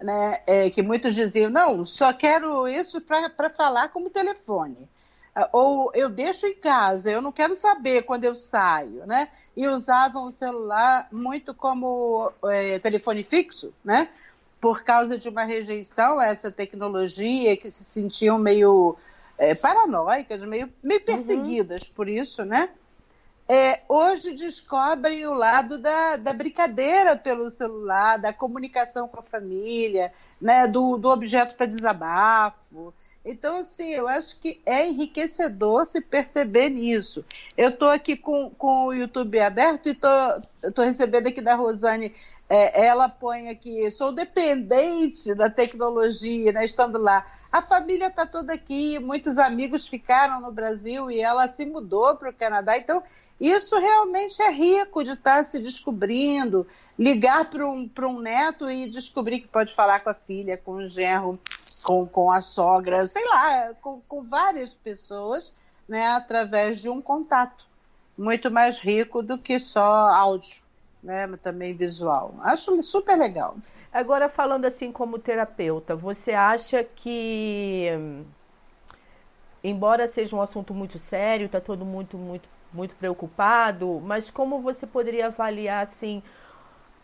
[0.00, 4.88] né, é, que muitos diziam, não, só quero isso para falar como telefone.
[5.34, 9.28] Ah, ou eu deixo em casa, eu não quero saber quando eu saio, né?
[9.56, 14.08] E usavam o celular muito como é, telefone fixo, né?
[14.60, 18.96] Por causa de uma rejeição a essa tecnologia, que se sentiam meio
[19.42, 21.06] é, paranoicas, meio, meio uhum.
[21.06, 21.94] perseguidas uhum.
[21.94, 22.68] por isso, né?
[23.48, 30.12] É, hoje descobrem o lado da, da brincadeira pelo celular, da comunicação com a família,
[30.40, 30.68] né?
[30.68, 32.94] do, do objeto para desabafo.
[33.24, 37.24] Então, assim, eu acho que é enriquecedor se perceber nisso.
[37.56, 39.98] Eu estou aqui com, com o YouTube aberto e
[40.62, 42.14] estou recebendo aqui da Rosane
[42.54, 47.24] é, ela põe aqui, sou dependente da tecnologia, né, estando lá.
[47.50, 52.28] A família está toda aqui, muitos amigos ficaram no Brasil e ela se mudou para
[52.28, 52.76] o Canadá.
[52.76, 53.02] Então,
[53.40, 56.66] isso realmente é rico de estar tá se descobrindo,
[56.98, 60.86] ligar para um, um neto e descobrir que pode falar com a filha, com o
[60.86, 61.40] genro
[61.82, 65.54] com, com a sogra, sei lá, com, com várias pessoas,
[65.88, 67.66] né, através de um contato
[68.16, 69.80] muito mais rico do que só
[70.12, 70.62] áudio,
[71.02, 72.34] né, mas também visual.
[72.40, 73.56] Acho super legal.
[73.92, 77.88] Agora, falando assim como terapeuta, você acha que,
[79.62, 84.86] embora seja um assunto muito sério, está todo muito, muito, muito preocupado, mas como você
[84.86, 86.22] poderia avaliar assim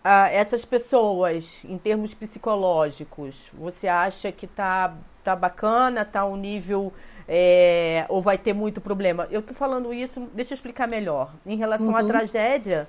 [0.02, 6.92] ah, essas pessoas, em termos psicológicos, você acha que tá, tá bacana, tá um nível.
[7.30, 9.28] É, ou vai ter muito problema?
[9.30, 11.30] Eu tô falando isso, deixa eu explicar melhor.
[11.44, 11.96] Em relação uhum.
[11.96, 12.88] à tragédia,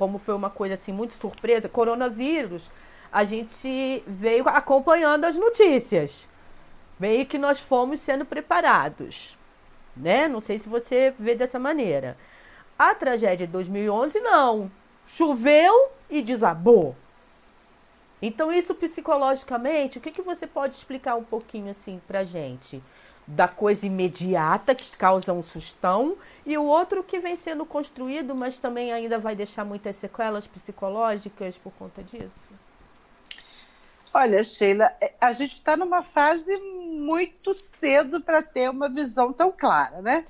[0.00, 2.70] como foi uma coisa assim muito surpresa, coronavírus,
[3.12, 6.26] a gente veio acompanhando as notícias.
[6.98, 9.36] Meio que nós fomos sendo preparados,
[9.94, 10.26] né?
[10.26, 12.16] Não sei se você vê dessa maneira.
[12.78, 14.70] A tragédia de 2011 não.
[15.06, 16.96] Choveu, e desabou.
[18.22, 22.82] Então, isso psicologicamente, o que, que você pode explicar um pouquinho assim pra gente?
[23.26, 28.58] Da coisa imediata que causa um sustão e o outro que vem sendo construído, mas
[28.58, 32.48] também ainda vai deixar muitas sequelas psicológicas por conta disso?
[34.12, 39.52] Olha, Sheila, é, a gente está numa fase muito cedo para ter uma visão tão
[39.52, 40.24] clara, né?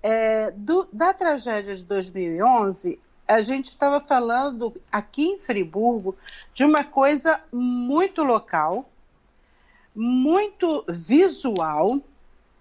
[0.00, 6.16] É, do, da tragédia de 2011, a gente estava falando aqui em Friburgo
[6.54, 8.88] de uma coisa muito local,
[9.94, 11.98] muito visual,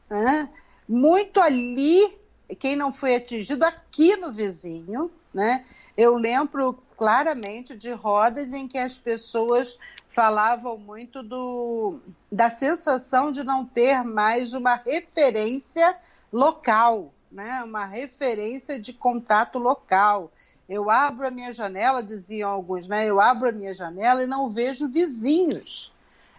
[0.09, 0.49] né?
[0.87, 2.17] muito ali,
[2.59, 5.65] quem não foi atingido aqui no vizinho, né?
[5.97, 9.77] Eu lembro claramente de rodas em que as pessoas
[10.17, 11.99] falavam muito do,
[12.31, 15.95] da sensação de não ter mais uma referência
[16.33, 17.61] local, né?
[17.63, 20.31] uma referência de contato local.
[20.67, 23.05] Eu abro a minha janela, diziam alguns, né?
[23.05, 25.93] Eu abro a minha janela e não vejo vizinhos,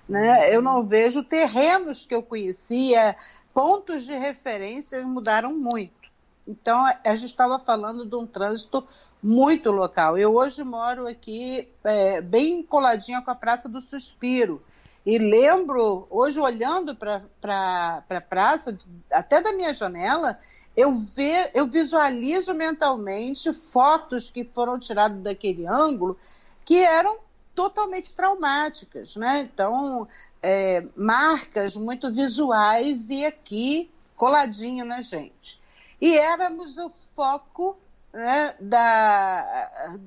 [0.08, 0.54] né?
[0.54, 3.16] Eu não vejo terrenos que eu conhecia,
[3.58, 6.08] pontos de referência mudaram muito.
[6.46, 8.86] Então, a gente estava falando de um trânsito
[9.20, 10.16] muito local.
[10.16, 14.62] Eu hoje moro aqui é, bem coladinha com a Praça do Suspiro.
[15.04, 18.78] E lembro, hoje olhando para a pra praça,
[19.10, 20.38] até da minha janela,
[20.76, 26.16] eu, ve, eu visualizo mentalmente fotos que foram tiradas daquele ângulo
[26.64, 27.18] que eram
[27.58, 29.40] totalmente traumáticas, né?
[29.40, 30.06] Então,
[30.40, 35.60] é, marcas muito visuais e aqui coladinho na gente.
[36.00, 37.76] E éramos o foco
[38.12, 39.98] né, da,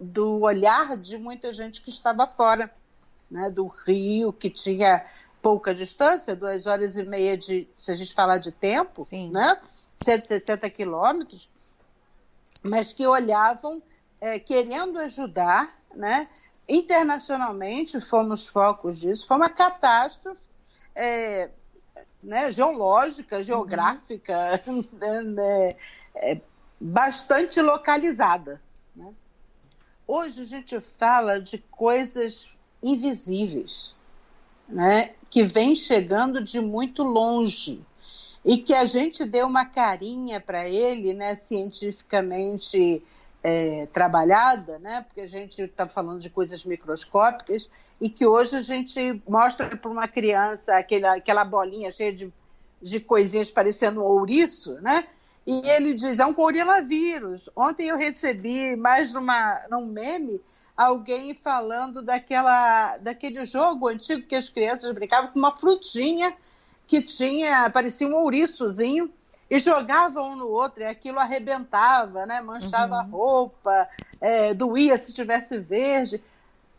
[0.00, 2.68] do olhar de muita gente que estava fora
[3.30, 5.04] né, do Rio, que tinha
[5.40, 9.30] pouca distância, duas horas e meia de, se a gente falar de tempo, Sim.
[9.30, 9.56] né?
[10.02, 11.48] 160 quilômetros,
[12.60, 13.80] mas que olhavam
[14.20, 16.28] é, querendo ajudar, né?
[16.68, 20.38] Internacionalmente fomos focos disso, foi uma catástrofe.
[20.94, 21.50] É,
[22.22, 24.84] né, geológica, geográfica, uhum.
[25.32, 25.76] né,
[26.14, 26.40] é,
[26.80, 28.60] bastante localizada.
[28.94, 29.12] Né?
[30.06, 32.50] Hoje a gente fala de coisas
[32.82, 33.94] invisíveis,
[34.68, 37.84] né, que vem chegando de muito longe
[38.44, 43.02] e que a gente deu uma carinha para ele, né, cientificamente
[43.48, 48.60] é, trabalhada, né, porque a gente está falando de coisas microscópicas e que hoje a
[48.60, 52.30] gente mostra para uma criança aquela, aquela bolinha cheia de,
[52.82, 55.06] de coisinhas parecendo um ouriço, né,
[55.46, 57.48] e ele diz, é um coronavírus.
[57.56, 60.42] Ontem eu recebi, mais numa, num meme,
[60.76, 66.36] alguém falando daquela, daquele jogo antigo que as crianças brincavam com uma frutinha
[66.86, 69.10] que tinha, parecia um ouriçozinho,
[69.50, 72.40] e jogavam um no outro, e aquilo arrebentava, né?
[72.40, 73.00] manchava uhum.
[73.00, 73.88] a roupa,
[74.20, 76.22] é, doía se tivesse verde.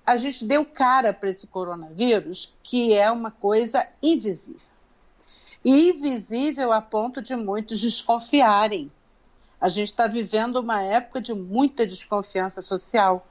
[0.05, 4.69] A gente deu cara para esse coronavírus, que é uma coisa invisível
[5.63, 8.91] e invisível a ponto de muitos desconfiarem.
[9.59, 13.27] A gente está vivendo uma época de muita desconfiança social,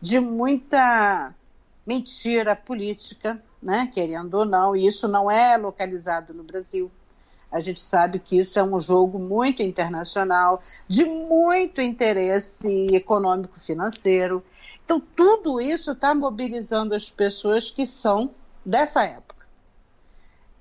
[0.00, 1.34] de muita
[1.86, 3.90] mentira política, né?
[3.92, 6.90] querendo ou não, e isso não é localizado no Brasil.
[7.52, 14.42] A gente sabe que isso é um jogo muito internacional, de muito interesse econômico-financeiro.
[14.82, 18.30] Então, tudo isso está mobilizando as pessoas que são
[18.64, 19.46] dessa época.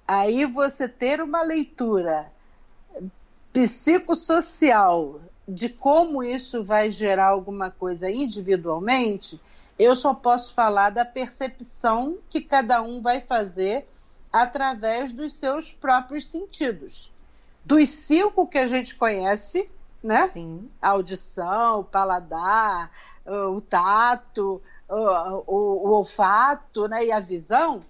[0.06, 2.30] Aí você ter uma leitura
[3.54, 9.40] psicossocial de como isso vai gerar alguma coisa individualmente,
[9.80, 13.88] eu só posso falar da percepção que cada um vai fazer
[14.32, 17.12] através dos seus próprios sentidos.
[17.64, 19.70] Dos cinco que a gente conhece,
[20.04, 20.28] né?
[20.30, 20.70] Sim.
[20.82, 22.92] A audição, o paladar,
[23.26, 24.96] o tato, o,
[25.48, 27.06] o, o olfato né?
[27.06, 27.84] e a visão,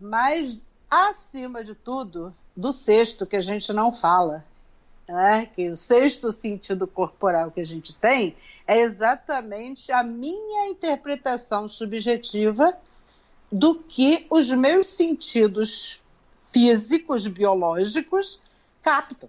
[0.00, 0.60] mas
[0.90, 4.44] acima de tudo, do sexto que a gente não fala.
[5.08, 5.46] Né?
[5.46, 8.36] Que o sexto sentido corporal que a gente tem
[8.66, 12.76] é exatamente a minha interpretação subjetiva
[13.50, 16.02] do que os meus sentidos
[16.52, 18.40] físicos, biológicos,
[18.82, 19.28] captam.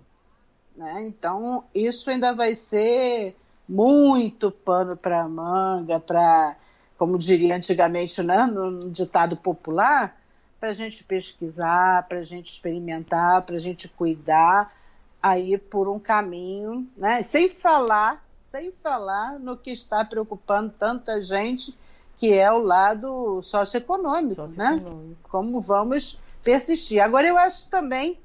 [0.76, 1.06] Né?
[1.08, 3.36] Então, isso ainda vai ser
[3.68, 6.56] muito pano para manga, para,
[6.98, 10.20] como diria antigamente né, no ditado popular,
[10.60, 14.74] para a gente pesquisar, para a gente experimentar, para a gente cuidar,
[15.22, 17.22] aí por um caminho, né?
[17.22, 21.74] Sem falar, sem falar no que está preocupando tanta gente,
[22.20, 24.48] que é o lado socioeconômico, né?
[24.48, 25.10] socioeconômico.
[25.10, 25.16] né?
[25.24, 27.02] Como vamos persistir.
[27.02, 28.20] Agora eu acho também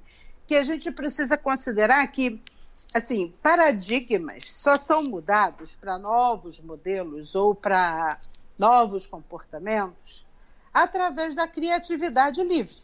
[0.48, 2.42] que a gente precisa considerar que
[2.92, 8.18] assim, paradigmas só são mudados para novos modelos ou para
[8.59, 10.26] novos comportamentos
[10.72, 12.76] através da criatividade livre.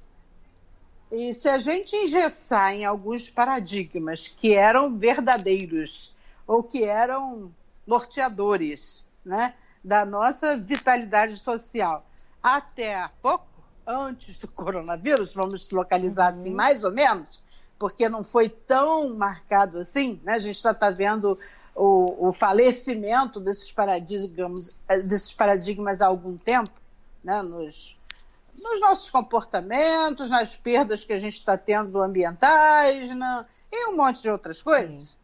[1.10, 6.14] E se a gente engessar em alguns paradigmas que eram verdadeiros
[6.46, 7.52] ou que eram
[7.84, 12.04] norteadores né, da nossa vitalidade social
[12.42, 13.46] até há pouco,
[13.86, 16.44] antes do coronavírus, vamos localizar assim, uhum.
[16.46, 17.42] assim mais ou menos,
[17.78, 20.34] porque não foi tão marcado assim, né?
[20.34, 21.38] a gente já está vendo
[21.74, 26.70] o, o, falecimento desses paradigmas, desses paradigmas há algum tempo,
[27.22, 27.98] né, nos,
[28.54, 34.22] nos nossos comportamentos, nas perdas que a gente está tendo ambientais na, e um monte
[34.22, 35.10] de outras coisas.
[35.10, 35.19] Sim.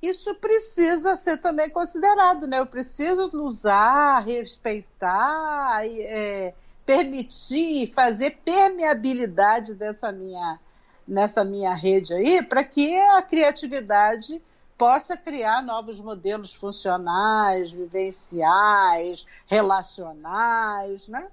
[0.00, 2.60] Isso precisa ser também considerado, né?
[2.60, 6.54] Eu preciso usar, respeitar, é,
[6.86, 10.60] permitir, fazer permeabilidade dessa minha,
[11.06, 14.40] nessa minha rede aí, para que a criatividade
[14.78, 21.26] possa criar novos modelos funcionais, vivenciais, relacionais, né?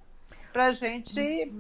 [0.51, 1.54] Para a gente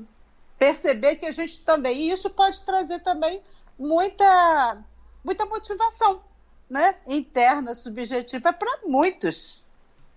[0.57, 3.39] perceber que a gente também, e isso pode trazer também
[3.77, 4.77] muita,
[5.23, 6.21] muita motivação,
[6.69, 6.95] né?
[7.07, 9.63] Interna, subjetiva para muitos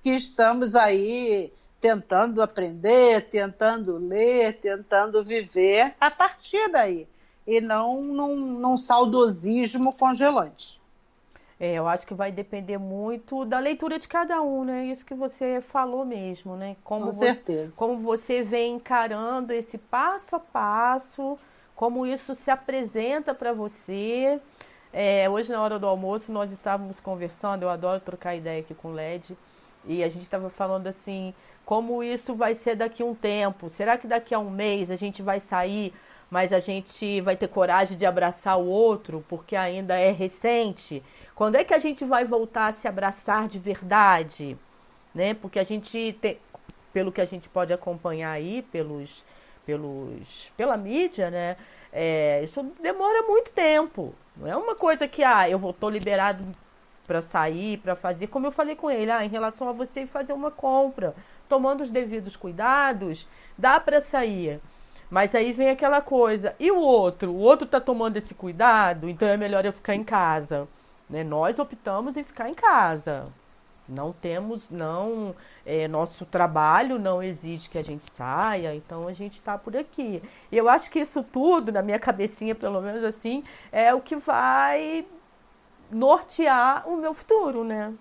[0.03, 7.07] que estamos aí tentando aprender, tentando ler, tentando viver a partir daí
[7.47, 10.81] e não num, num saudosismo congelante.
[11.61, 14.87] É, eu acho que vai depender muito da leitura de cada um, né?
[14.87, 16.77] Isso que você falou mesmo, né?
[16.85, 17.77] Como Com você, certeza.
[17.77, 21.37] Como você vem encarando esse passo a passo,
[21.75, 24.41] como isso se apresenta para você.
[24.93, 28.89] É, hoje, na hora do almoço, nós estávamos conversando, eu adoro trocar ideia aqui com
[28.89, 29.37] o LED,
[29.85, 31.35] e a gente estava falando assim,
[31.65, 33.69] como isso vai ser daqui a um tempo.
[33.69, 35.93] Será que daqui a um mês a gente vai sair,
[36.31, 41.03] mas a gente vai ter coragem de abraçar o outro, porque ainda é recente?
[41.35, 44.57] Quando é que a gente vai voltar a se abraçar de verdade?
[45.15, 45.35] Né?
[45.35, 46.39] Porque a gente tem,
[46.93, 49.25] pelo que a gente pode acompanhar aí pelos,
[49.65, 51.57] pelos, pela mídia, né?
[51.93, 54.15] É, isso demora muito tempo.
[54.37, 56.45] Não é uma coisa que, ah, eu tô liberado
[57.07, 58.27] para sair, para fazer.
[58.29, 61.15] Como eu falei com ele, ah, em relação a você fazer uma compra,
[61.49, 63.27] tomando os devidos cuidados,
[63.57, 64.61] dá para sair.
[65.11, 67.31] Mas aí vem aquela coisa, e o outro?
[67.33, 70.69] O outro está tomando esse cuidado, então é melhor eu ficar em casa.
[71.09, 71.25] Né?
[71.25, 73.27] Nós optamos em ficar em casa.
[73.89, 75.35] Não temos, não,
[75.65, 80.23] é, nosso trabalho não exige que a gente saia, então a gente está por aqui.
[80.53, 84.17] E eu acho que isso tudo, na minha cabecinha, pelo menos assim, é o que
[84.17, 85.07] vai
[85.91, 87.95] nortear o meu futuro, né?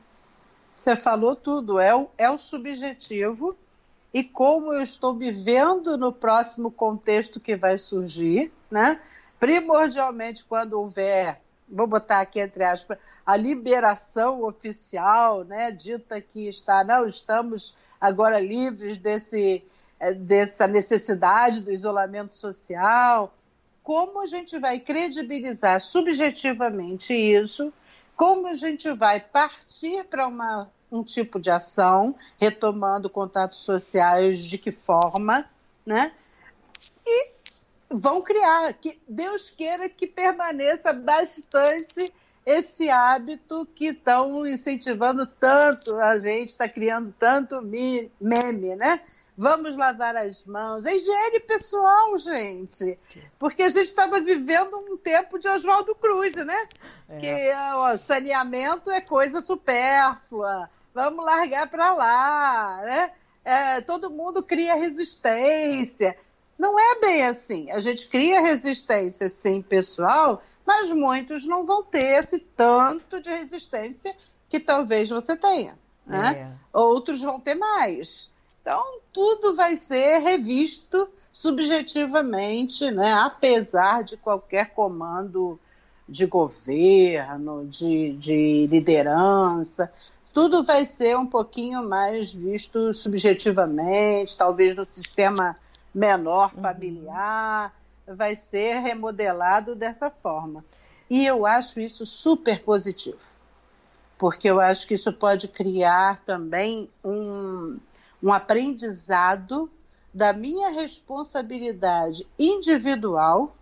[0.76, 3.58] Você falou tudo, é o, é o subjetivo
[4.14, 9.02] e como eu estou me vendo no próximo contexto que vai surgir, né?
[9.40, 15.72] Primordialmente quando houver, vou botar aqui entre aspas, a liberação oficial, né?
[15.72, 19.63] Dita que está, não, estamos agora livres desse,
[19.99, 23.34] eh, dessa necessidade do isolamento social.
[23.84, 27.72] Como a gente vai credibilizar subjetivamente isso?
[28.15, 34.57] Como a gente vai partir para uma um tipo de ação, retomando contatos sociais, de
[34.57, 35.45] que forma,
[35.86, 36.13] né?
[37.05, 37.32] E
[37.90, 42.12] vão criar, que Deus queira que permaneça bastante
[42.46, 49.02] esse hábito que estão incentivando tanto a gente, está criando tanto meme, né?
[49.38, 50.86] Vamos lavar as mãos.
[50.86, 52.98] É higiene pessoal, gente.
[53.38, 56.68] Porque a gente estava vivendo um tempo de Oswaldo Cruz, né?
[57.10, 57.18] É.
[57.18, 63.12] Que ó, saneamento é coisa supérflua vamos largar para lá, né?
[63.46, 66.18] É, todo mundo cria resistência.
[66.58, 67.70] Não é bem assim.
[67.72, 74.16] A gente cria resistência, sim, pessoal, mas muitos não vão ter esse tanto de resistência
[74.49, 75.78] que talvez você tenha.
[76.05, 76.49] Né?
[76.51, 76.78] É.
[76.78, 78.30] Outros vão ter mais.
[78.62, 78.84] Então,
[79.14, 83.14] tudo vai ser revisto subjetivamente, né?
[83.14, 85.60] apesar de qualquer comando
[86.10, 89.91] de governo, de, de liderança
[90.38, 95.58] tudo vai ser um pouquinho mais visto subjetivamente, talvez no sistema
[95.98, 96.62] menor uhum.
[96.62, 97.74] familiar,
[98.08, 98.16] uhum.
[98.16, 100.64] vai ser remodelado dessa forma.
[101.10, 103.18] E eu acho isso super positivo,
[104.18, 107.80] porque eu acho que isso pode criar também um,
[108.22, 109.70] um aprendizado
[110.14, 113.56] da minha responsabilidade individual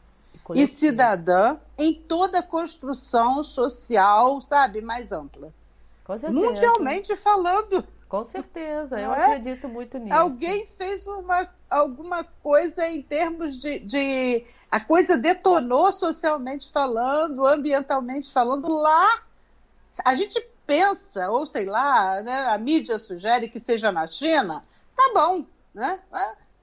[0.53, 5.51] e cidadã em toda a construção social, sabe, mais ampla.
[6.29, 7.83] Mundialmente falando.
[8.15, 9.25] Com certeza, eu é?
[9.25, 10.17] acredito muito nisso.
[10.17, 14.45] Alguém fez uma, alguma coisa em termos de, de.
[14.71, 19.21] A coisa detonou socialmente falando, ambientalmente falando lá.
[20.05, 24.63] A gente pensa, ou sei lá, né, a mídia sugere que seja na China,
[24.95, 25.99] tá bom, né?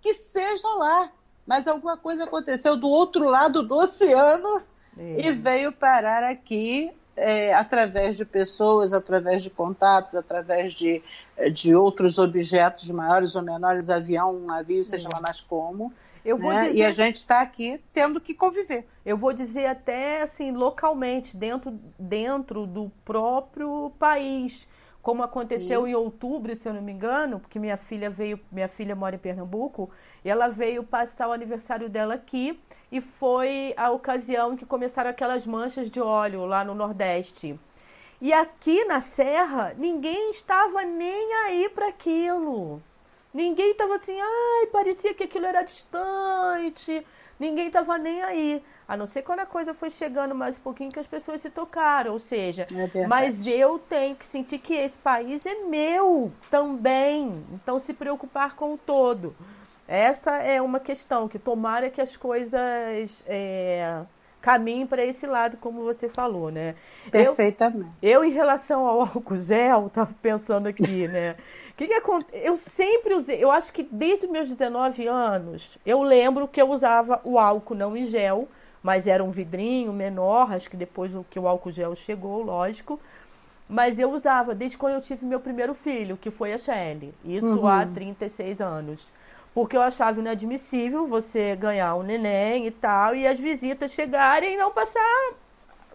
[0.01, 1.11] Que seja lá.
[1.47, 4.63] Mas alguma coisa aconteceu do outro lado do oceano
[4.97, 5.27] é.
[5.27, 11.03] e veio parar aqui é, através de pessoas, através de contatos, através de,
[11.53, 15.93] de outros objetos maiores ou menores, avião, um navio, seja lá mais como.
[16.25, 16.69] Eu vou né?
[16.69, 16.79] dizer...
[16.79, 18.87] E a gente está aqui tendo que conviver.
[19.05, 24.69] Eu vou dizer até assim, localmente, dentro, dentro do próprio país
[25.03, 25.91] como aconteceu Sim.
[25.91, 29.19] em outubro, se eu não me engano, porque minha filha veio, minha filha mora em
[29.19, 29.91] Pernambuco,
[30.25, 32.59] e ela veio passar o aniversário dela aqui
[32.91, 37.59] e foi a ocasião em que começaram aquelas manchas de óleo lá no Nordeste.
[38.21, 42.81] E aqui na Serra, ninguém estava nem aí para aquilo.
[43.35, 47.05] Ninguém estava assim, ai, parecia que aquilo era distante.
[47.43, 48.63] Ninguém estava nem aí.
[48.87, 51.51] A não ser quando a coisa foi chegando mais um pouquinho que as pessoas se
[51.51, 52.13] tocaram.
[52.13, 52.65] Ou seja,
[52.95, 57.43] é mas eu tenho que sentir que esse país é meu também.
[57.53, 59.35] Então, se preocupar com o todo.
[59.89, 64.03] Essa é uma questão que tomara que as coisas é,
[64.43, 66.75] caminhem para esse lado, como você falou, né?
[67.11, 67.89] Perfeitamente.
[68.03, 71.37] Eu, eu em relação ao álcool gel, estava pensando aqui, né?
[71.83, 72.47] que, que acontece?
[72.47, 77.21] Eu sempre usei, eu acho que desde meus 19 anos, eu lembro que eu usava
[77.25, 78.49] o álcool não em gel,
[78.83, 83.01] mas era um vidrinho menor, acho que depois que o álcool gel chegou, lógico.
[83.69, 87.15] Mas eu usava desde quando eu tive meu primeiro filho, que foi a Shelly.
[87.25, 87.67] Isso uhum.
[87.67, 89.13] há 36 anos.
[89.55, 94.57] Porque eu achava inadmissível você ganhar um neném e tal, e as visitas chegarem e
[94.57, 95.35] não passar,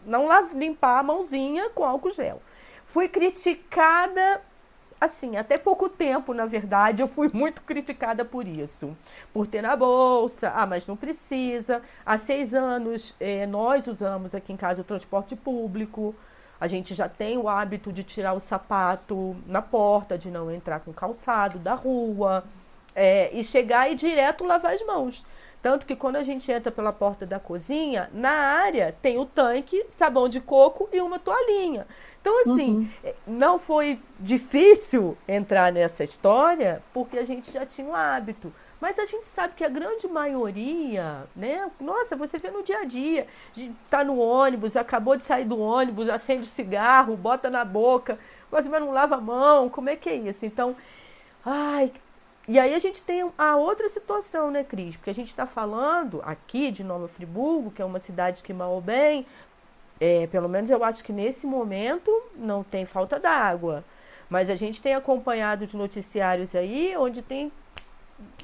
[0.06, 2.42] não limpar a mãozinha com álcool gel.
[2.86, 4.42] Fui criticada
[5.00, 8.92] assim, até pouco tempo, na verdade, eu fui muito criticada por isso.
[9.34, 11.82] Por ter na bolsa, ah, mas não precisa.
[12.06, 16.16] Há seis anos, eh, nós usamos aqui em casa o transporte público.
[16.60, 20.80] A gente já tem o hábito de tirar o sapato na porta, de não entrar
[20.80, 22.44] com calçado da rua.
[23.00, 25.24] É, e chegar e direto lavar as mãos.
[25.62, 29.86] Tanto que quando a gente entra pela porta da cozinha, na área tem o tanque,
[29.90, 31.86] sabão de coco e uma toalhinha.
[32.22, 32.90] Então, assim, uhum.
[33.04, 38.52] Eh, não foi difícil entrar nessa história porque a gente já tinha um hábito.
[38.80, 41.70] Mas a gente sabe que a grande maioria, né?
[41.80, 43.26] Nossa, você vê no dia a dia,
[43.90, 48.20] tá no ônibus, acabou de sair do ônibus, acende cigarro, bota na boca,
[48.52, 50.46] você mas não lava a mão, como é que é isso?
[50.46, 50.76] Então,
[51.44, 51.92] ai,
[52.48, 54.96] e aí a gente tem a outra situação, né, Cris?
[54.96, 58.80] Porque a gente está falando aqui de Nova Friburgo, que é uma cidade que mal
[58.80, 59.26] bem,
[60.00, 63.84] é, pelo menos eu acho que nesse momento não tem falta d'água.
[64.30, 67.52] Mas a gente tem acompanhado de noticiários aí onde tem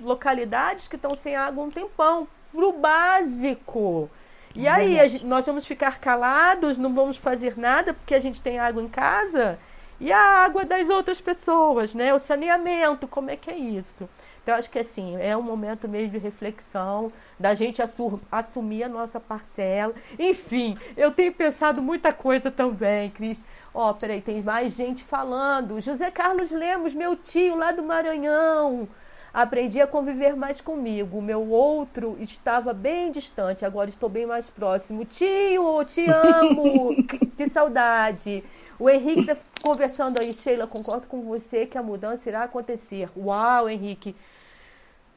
[0.02, 4.10] localidades que estão sem água um tempão, pro básico.
[4.56, 8.60] E aí, gente, nós vamos ficar calados, não vamos fazer nada porque a gente tem
[8.60, 9.58] água em casa?
[10.00, 12.14] E a água das outras pessoas, né?
[12.14, 14.10] O saneamento, como é que é isso?
[14.44, 17.82] Então, acho que assim, é um momento mesmo de reflexão, da gente
[18.30, 19.94] assumir a nossa parcela.
[20.20, 23.44] Enfim, eu tenho pensado muita coisa também, Cris.
[23.74, 25.80] Ó, oh, peraí, tem mais gente falando.
[25.80, 28.88] José Carlos Lemos, meu tio lá do Maranhão.
[29.34, 31.22] Aprendi a conviver mais comigo.
[31.22, 35.06] Meu outro estava bem distante, agora estou bem mais próximo.
[35.06, 36.96] Tio, te amo!
[37.36, 38.44] que saudade!
[38.80, 43.10] O Henrique está conversando aí, Sheila, concordo com você que a mudança irá acontecer.
[43.16, 44.16] Uau, Henrique!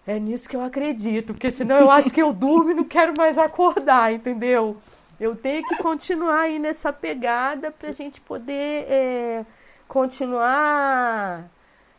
[0.07, 3.13] É nisso que eu acredito, porque senão eu acho que eu durmo e não quero
[3.17, 4.77] mais acordar, entendeu?
[5.19, 9.47] Eu tenho que continuar aí nessa pegada para a gente poder é,
[9.89, 11.51] continuar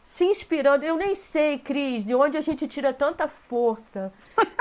[0.05, 0.85] se inspirando.
[0.85, 4.13] Eu nem sei, Cris, de onde a gente tira tanta força.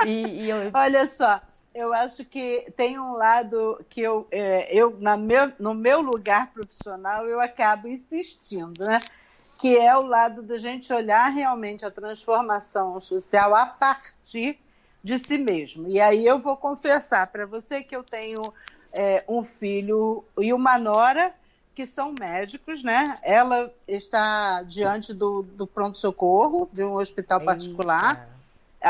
[0.05, 0.71] E, e eu...
[0.73, 1.39] Olha só,
[1.77, 6.51] eu acho que tem um lado que eu, é, eu na meu, no meu lugar
[6.51, 8.97] profissional, eu acabo insistindo, né?
[9.59, 14.59] Que é o lado da gente olhar realmente a transformação social a partir
[15.03, 15.87] de si mesmo.
[15.87, 18.51] E aí eu vou confessar para você que eu tenho
[18.91, 21.31] é, um filho e uma nora
[21.75, 23.19] que são médicos, né?
[23.21, 28.27] Ela está diante do, do pronto-socorro de um hospital particular,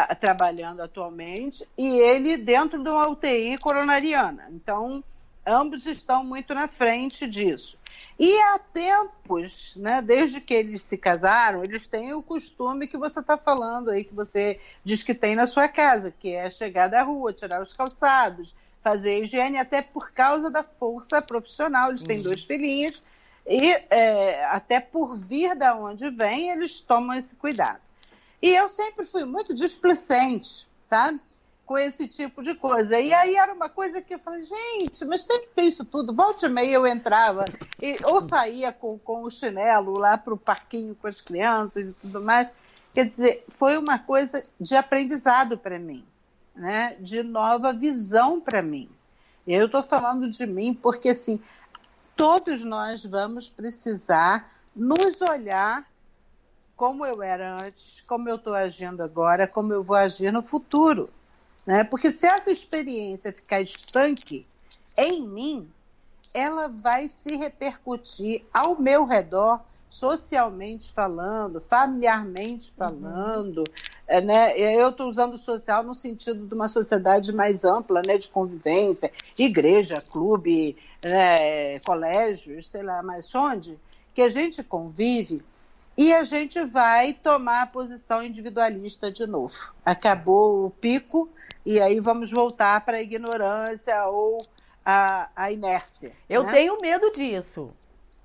[0.03, 4.47] a, trabalhando atualmente, e ele dentro de uma UTI coronariana.
[4.51, 5.03] Então,
[5.45, 7.77] ambos estão muito na frente disso.
[8.19, 13.19] E há tempos, né, desde que eles se casaram, eles têm o costume que você
[13.19, 17.01] está falando aí, que você diz que tem na sua casa, que é chegar da
[17.03, 21.89] rua, tirar os calçados, fazer higiene, até por causa da força profissional.
[21.89, 22.07] Eles Sim.
[22.07, 23.01] têm dois filhinhos
[23.47, 27.86] e é, até por vir da onde vem, eles tomam esse cuidado.
[28.41, 31.13] E eu sempre fui muito displicente, tá?
[31.65, 32.99] Com esse tipo de coisa.
[32.99, 36.13] E aí era uma coisa que eu falei, gente, mas tem que ter isso tudo.
[36.13, 37.45] Volte e meia eu entrava,
[37.81, 41.93] e, ou saía com, com o chinelo lá para o parquinho com as crianças e
[41.93, 42.47] tudo mais.
[42.93, 46.05] Quer dizer, foi uma coisa de aprendizado para mim
[46.57, 48.89] né, de nova visão para mim.
[49.45, 51.39] Eu estou falando de mim porque, assim,
[52.15, 55.85] todos nós vamos precisar nos olhar
[56.78, 61.09] como eu era antes, como eu estou agindo agora, como eu vou agir no futuro.
[61.65, 61.84] Né?
[61.84, 64.45] Porque se essa experiência ficar estanque
[64.95, 65.67] em mim,
[66.34, 69.59] ela vai se repercutir ao meu redor
[69.89, 73.63] socialmente falando, familiarmente falando,
[74.07, 74.21] uhum.
[74.25, 74.57] né?
[74.59, 78.17] Eu estou usando social no sentido de uma sociedade mais ampla, né?
[78.17, 81.80] De convivência, igreja, clube, né?
[81.80, 83.80] colégios, sei lá, mas onde
[84.13, 85.43] que a gente convive
[85.97, 89.55] e a gente vai tomar a posição individualista de novo.
[89.83, 91.27] Acabou o pico
[91.65, 94.37] e aí vamos voltar para a ignorância ou
[94.85, 96.13] a, a inércia.
[96.29, 96.51] Eu né?
[96.51, 97.73] tenho medo disso.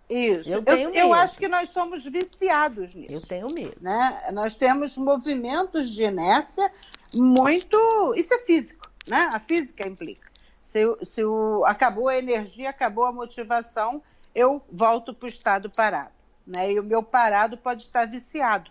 [0.08, 0.50] Isso.
[0.50, 3.14] Eu, tenho eu, eu, acho que nós somos viciados nisso.
[3.14, 3.76] Eu tenho medo.
[3.80, 4.30] Né?
[4.34, 6.70] Nós temos movimentos de inércia
[7.14, 7.78] muito.
[8.14, 9.30] Isso é físico, né?
[9.32, 10.30] A física implica.
[10.62, 11.64] Se, se o...
[11.64, 14.02] acabou a energia, acabou a motivação,
[14.34, 16.21] eu volto para o estado parado.
[16.46, 16.72] Né?
[16.72, 18.70] E o meu parado pode estar viciado.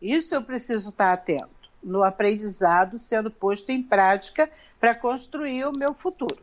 [0.00, 4.50] Isso eu preciso estar atento no aprendizado sendo posto em prática
[4.80, 6.42] para construir o meu futuro.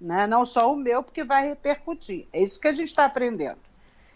[0.00, 0.26] Né?
[0.26, 2.26] Não só o meu, porque vai repercutir.
[2.32, 3.58] É isso que a gente está aprendendo.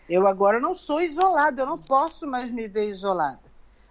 [0.08, 3.49] Eu agora não sou isolada, eu não posso mais me ver isolada.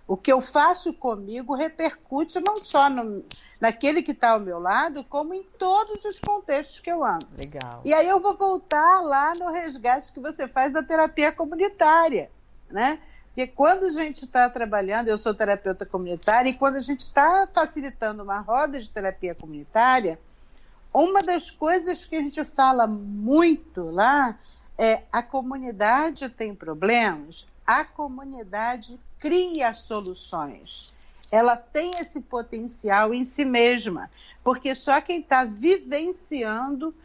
[0.09, 3.23] O que eu faço comigo repercute não só no,
[3.61, 7.27] naquele que está ao meu lado, como em todos os contextos que eu ando.
[7.37, 7.83] Legal.
[7.85, 12.31] E aí eu vou voltar lá no resgate que você faz da terapia comunitária,
[12.71, 12.97] né?
[13.27, 17.47] Porque quando a gente está trabalhando, eu sou terapeuta comunitária, e quando a gente está
[17.53, 20.19] facilitando uma roda de terapia comunitária,
[20.91, 24.39] uma das coisas que a gente fala muito lá
[24.75, 30.97] é, a comunidade tem problemas, a comunidade cria soluções.
[31.31, 34.09] ela tem esse potencial em si mesma,
[34.43, 36.95] porque só quem está vivenciando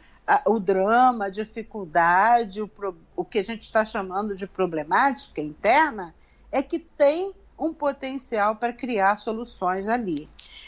[0.47, 2.69] o drama, a dificuldade, o,
[3.15, 6.15] o que a gente está chamando de problemática interna,
[6.51, 10.27] é que tem um potencial para criar soluções ali.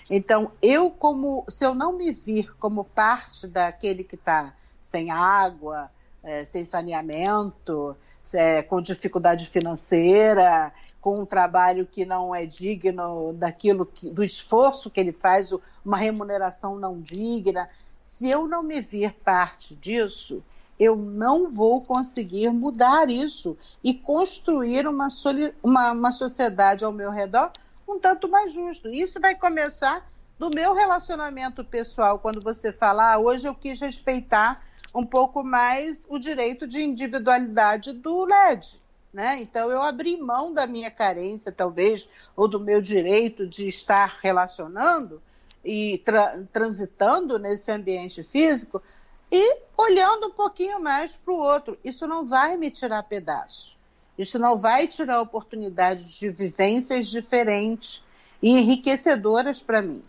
[0.09, 5.91] Então, eu como, se eu não me vir como parte daquele que está sem água,
[6.23, 7.95] é, sem saneamento,
[8.33, 14.89] é, com dificuldade financeira, com um trabalho que não é digno daquilo que, do esforço
[14.89, 15.53] que ele faz,
[15.85, 17.69] uma remuneração não digna.
[18.01, 20.43] Se eu não me vir parte disso,
[20.79, 25.07] eu não vou conseguir mudar isso e construir uma,
[25.63, 27.51] uma, uma sociedade ao meu redor
[27.87, 28.89] um tanto mais justo.
[28.89, 30.05] Isso vai começar
[30.37, 36.05] do meu relacionamento pessoal, quando você fala, ah, hoje eu quis respeitar um pouco mais
[36.09, 38.79] o direito de individualidade do LED.
[39.13, 39.39] Né?
[39.41, 45.21] Então, eu abri mão da minha carência, talvez, ou do meu direito de estar relacionando
[45.63, 48.81] e tra transitando nesse ambiente físico
[49.31, 51.77] e olhando um pouquinho mais para o outro.
[51.83, 53.77] Isso não vai me tirar pedaço.
[54.17, 58.03] Isso não vai tirar oportunidades de vivências diferentes
[58.41, 60.01] e enriquecedoras para mim.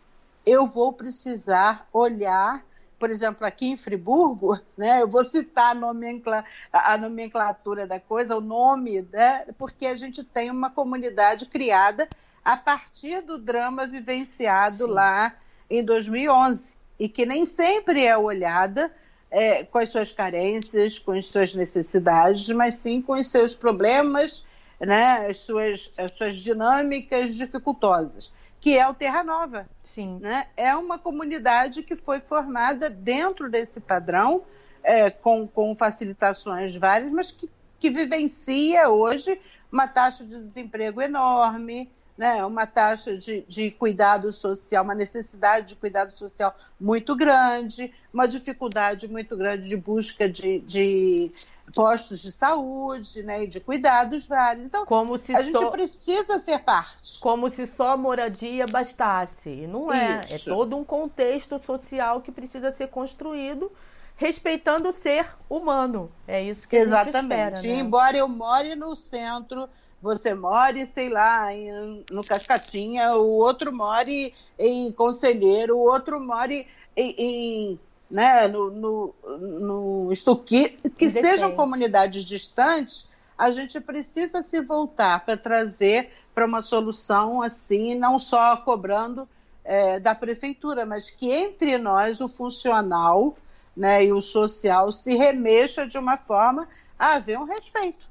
[0.46, 2.64] Eu vou precisar olhar,
[2.98, 8.36] por exemplo, aqui em Friburgo, né, eu vou citar a, nomencla a nomenclatura da coisa,
[8.36, 12.08] o nome, né, porque a gente tem uma comunidade criada
[12.44, 14.90] a partir do drama vivenciado Sim.
[14.90, 15.36] lá
[15.70, 18.92] em 2011 e que nem sempre é olhada
[19.30, 24.44] é, com as suas carências, com as suas necessidades, mas sim com os seus problemas,
[24.80, 29.68] né, as, suas, as suas dinâmicas dificultosas, que é o Terra Nova.
[29.84, 30.18] Sim.
[30.20, 30.46] Né?
[30.56, 34.42] É uma comunidade que foi formada dentro desse padrão,
[34.82, 41.90] é, com, com facilitações várias, mas que, que vivencia hoje uma taxa de desemprego enorme,
[42.18, 48.26] né, uma taxa de, de cuidado social, uma necessidade de cuidado social muito grande, uma
[48.26, 51.30] dificuldade muito grande de busca de, de
[51.72, 54.64] postos de saúde, né, e de cuidados vários.
[54.64, 55.60] Então, como se a só...
[55.60, 57.20] gente precisa ser parte.
[57.20, 59.68] Como se só moradia bastasse.
[59.68, 60.16] Não é.
[60.16, 60.50] é Isso.
[60.50, 63.70] É todo um contexto social que precisa ser construído
[64.16, 66.10] respeitando o ser humano.
[66.26, 67.16] É isso que Exatamente.
[67.16, 67.74] a gente espera.
[67.76, 67.80] Né?
[67.80, 69.68] Embora eu more no centro
[70.00, 76.66] você more, sei lá, em, no Cascatinha, o outro more em Conselheiro, o outro more
[76.96, 77.80] em, em
[78.10, 85.36] né, no, no, no Estuqui, que sejam comunidades distantes, a gente precisa se voltar para
[85.36, 89.28] trazer para uma solução assim, não só cobrando
[89.64, 93.36] é, da prefeitura, mas que entre nós o funcional
[93.76, 96.68] né, e o social se remexa de uma forma
[96.98, 98.07] a haver um respeito.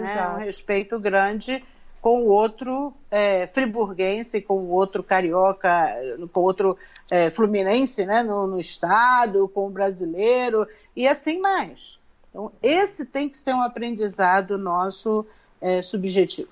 [0.00, 0.28] Né?
[0.28, 1.62] Um respeito grande
[2.02, 5.94] com o outro é, friburguense, com o outro carioca,
[6.32, 6.76] com o outro
[7.08, 10.66] é, fluminense né, no, no, estado, com o brasileiro
[10.96, 12.00] e assim mais.
[12.28, 15.24] Então, esse tem que ser um aprendizado nosso
[15.60, 16.50] é, subjetivo.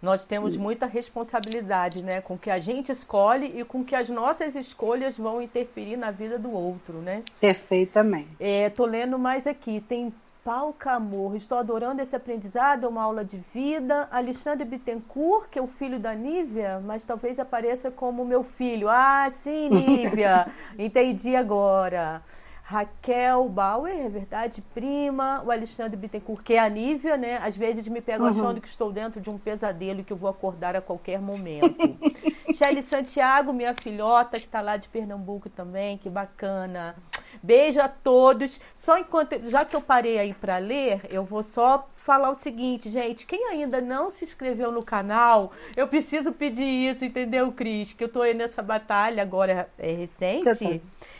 [0.00, 4.08] Nós temos muita responsabilidade né, com o que a gente escolhe e com que as
[4.08, 6.94] nossas escolhas vão interferir na vida do outro.
[6.94, 7.22] Né?
[7.40, 8.28] Perfeitamente.
[8.40, 9.80] Estou é, lendo mais aqui.
[9.80, 10.12] Tem
[10.44, 14.08] Pau Camorro, estou adorando esse aprendizado, é uma aula de vida.
[14.10, 18.88] Alexandre Bittencourt, que é o filho da Nívia, mas talvez apareça como meu filho.
[18.88, 22.22] Ah, sim, Nívia, entendi agora.
[22.64, 25.44] Raquel Bauer, é verdade, prima.
[25.46, 27.36] O Alexandre Bittencourt, que é a Nívia, né?
[27.36, 28.30] Às vezes me pego uhum.
[28.30, 31.76] achando que estou dentro de um pesadelo e que eu vou acordar a qualquer momento.
[32.52, 36.96] Shelly Santiago, minha filhota, que está lá de Pernambuco também, que bacana.
[37.42, 38.60] Beijo a todos.
[38.74, 42.90] Só enquanto, já que eu parei aí para ler, eu vou só falar o seguinte,
[42.90, 43.26] gente.
[43.26, 47.92] Quem ainda não se inscreveu no canal, eu preciso pedir isso, entendeu, Cris?
[47.92, 50.44] Que eu tô aí nessa batalha agora é recente.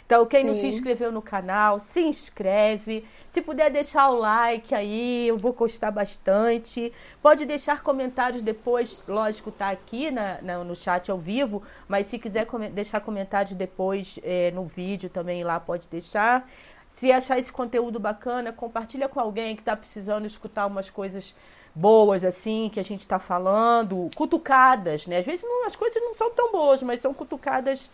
[0.05, 0.47] Então, quem Sim.
[0.49, 3.05] não se inscreveu no canal, se inscreve.
[3.29, 6.93] Se puder deixar o like aí, eu vou gostar bastante.
[7.23, 12.19] Pode deixar comentários depois, lógico, tá aqui na, na no chat ao vivo, mas se
[12.19, 16.47] quiser com deixar comentários depois é, no vídeo também lá, pode deixar.
[16.91, 21.35] Se achar esse conteúdo bacana, compartilha com alguém que está precisando escutar umas coisas
[21.75, 25.19] boas, assim, que a gente está falando, cutucadas, né?
[25.19, 27.91] Às vezes não, as coisas não são tão boas, mas são cutucadas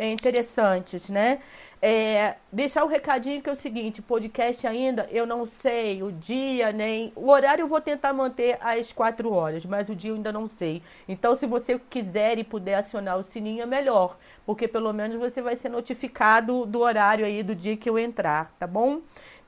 [0.00, 1.40] é, interessantes, né?
[1.82, 6.10] É, deixar o um recadinho que é o seguinte, podcast ainda, eu não sei o
[6.10, 7.12] dia, nem.
[7.14, 10.48] O horário eu vou tentar manter às quatro horas, mas o dia eu ainda não
[10.48, 10.82] sei.
[11.06, 14.16] Então, se você quiser e puder acionar o sininho, é melhor.
[14.46, 18.54] Porque pelo menos você vai ser notificado do horário aí do dia que eu entrar,
[18.58, 19.00] tá bom?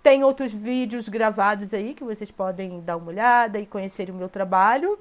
[0.03, 4.29] Tem outros vídeos gravados aí que vocês podem dar uma olhada e conhecer o meu
[4.29, 4.99] trabalho.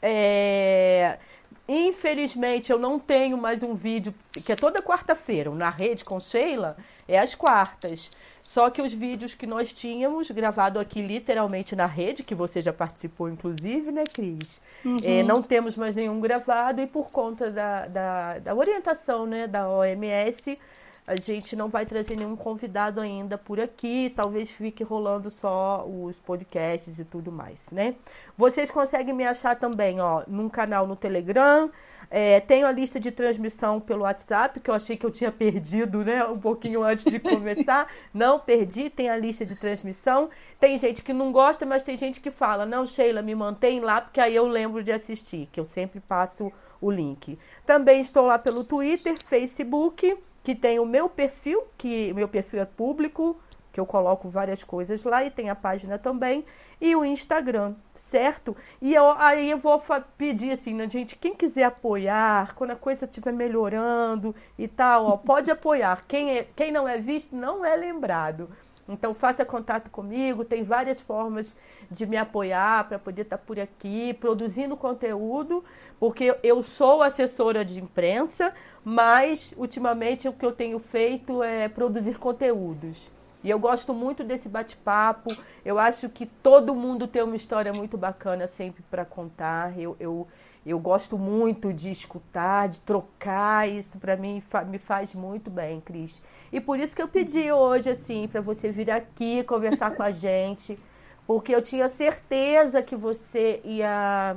[0.00, 1.18] É
[1.66, 6.76] Infelizmente, eu não tenho mais um vídeo, que é toda quarta-feira, na rede com Sheila,
[7.08, 8.18] é às quartas.
[8.38, 12.72] Só que os vídeos que nós tínhamos gravado aqui literalmente na rede, que você já
[12.72, 14.60] participou, inclusive, né, Cris?
[14.84, 14.96] Uhum.
[15.02, 19.68] É, não temos mais nenhum gravado e por conta da, da, da orientação né, da
[19.68, 20.60] OMS,
[21.06, 24.12] a gente não vai trazer nenhum convidado ainda por aqui.
[24.14, 27.94] Talvez fique rolando só os podcasts e tudo mais, né?
[28.36, 31.70] Vocês conseguem me achar também, ó, num canal no Telegram.
[32.16, 36.04] É, tenho a lista de transmissão pelo WhatsApp, que eu achei que eu tinha perdido,
[36.04, 36.24] né?
[36.24, 37.88] Um pouquinho antes de começar.
[38.14, 40.30] não perdi, tem a lista de transmissão.
[40.60, 44.00] Tem gente que não gosta, mas tem gente que fala: não, Sheila, me mantém lá,
[44.00, 47.36] porque aí eu lembro de assistir, que eu sempre passo o link.
[47.66, 52.64] Também estou lá pelo Twitter, Facebook, que tem o meu perfil, que meu perfil é
[52.64, 53.36] público,
[53.74, 56.44] que eu coloco várias coisas lá e tem a página também,
[56.80, 58.56] e o Instagram, certo?
[58.80, 59.82] E eu, aí eu vou
[60.16, 65.16] pedir assim, né, gente, quem quiser apoiar, quando a coisa estiver melhorando e tal, ó,
[65.16, 66.04] pode apoiar.
[66.06, 68.48] Quem, é, quem não é visto não é lembrado.
[68.88, 71.56] Então faça contato comigo, tem várias formas
[71.90, 75.64] de me apoiar para poder estar tá por aqui, produzindo conteúdo,
[75.98, 78.52] porque eu sou assessora de imprensa,
[78.84, 83.10] mas ultimamente o que eu tenho feito é produzir conteúdos.
[83.44, 85.30] E eu gosto muito desse bate-papo.
[85.62, 89.78] Eu acho que todo mundo tem uma história muito bacana sempre para contar.
[89.78, 90.26] Eu, eu,
[90.64, 93.68] eu gosto muito de escutar, de trocar.
[93.68, 96.22] Isso para mim me faz muito bem, Cris.
[96.50, 100.10] E por isso que eu pedi hoje, assim, para você vir aqui conversar com a
[100.10, 100.78] gente.
[101.26, 104.36] Porque eu tinha certeza que você ia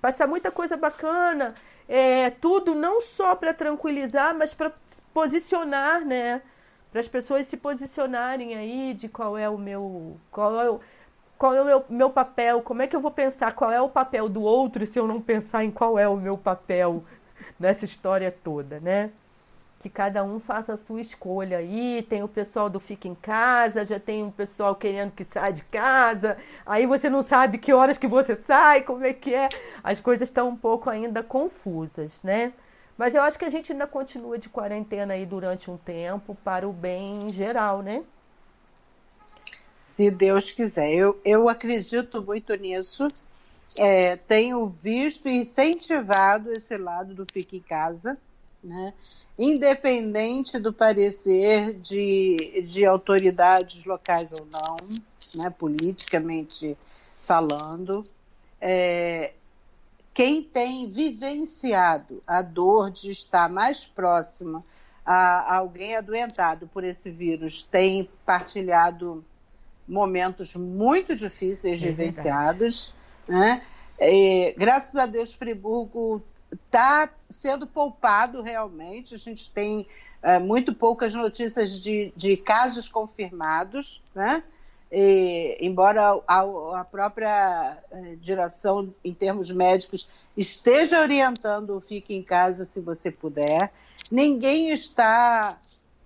[0.00, 1.54] passar muita coisa bacana.
[1.88, 4.72] É, tudo não só para tranquilizar, mas para
[5.12, 6.40] posicionar, né?
[6.94, 10.80] Para as pessoas se posicionarem aí de qual é o meu qual é o,
[11.36, 13.88] qual é o meu, meu papel, como é que eu vou pensar qual é o
[13.88, 17.02] papel do outro se eu não pensar em qual é o meu papel
[17.58, 19.10] nessa história toda, né?
[19.80, 22.06] Que cada um faça a sua escolha aí.
[22.08, 25.64] Tem o pessoal do fica em casa, já tem o pessoal querendo que saia de
[25.64, 26.36] casa.
[26.64, 29.48] Aí você não sabe que horas que você sai, como é que é.
[29.82, 32.52] As coisas estão um pouco ainda confusas, né?
[32.96, 36.68] Mas eu acho que a gente ainda continua de quarentena aí durante um tempo para
[36.68, 38.04] o bem geral, né?
[39.74, 40.92] Se Deus quiser.
[40.92, 43.08] Eu, eu acredito muito nisso.
[43.76, 48.16] É, tenho visto e incentivado esse lado do fique em casa,
[48.62, 48.94] né?
[49.38, 54.76] independente do parecer de, de autoridades locais ou não,
[55.42, 55.50] né?
[55.50, 56.76] politicamente
[57.24, 58.04] falando.
[58.60, 59.32] É,
[60.14, 64.64] quem tem vivenciado a dor de estar mais próxima
[65.04, 69.22] a alguém adoentado por esse vírus tem partilhado
[69.86, 72.94] momentos muito difíceis é vivenciados.
[73.28, 73.62] Né?
[74.00, 79.14] E, graças a Deus, Friburgo está sendo poupado realmente.
[79.14, 79.86] A gente tem
[80.22, 84.42] é, muito poucas notícias de, de casos confirmados, né?
[84.90, 86.40] E, embora a,
[86.80, 93.10] a, própria eh, direção, em termos médicos, esteja orientando o fique em casa se você
[93.10, 93.72] puder,
[94.10, 95.58] ninguém está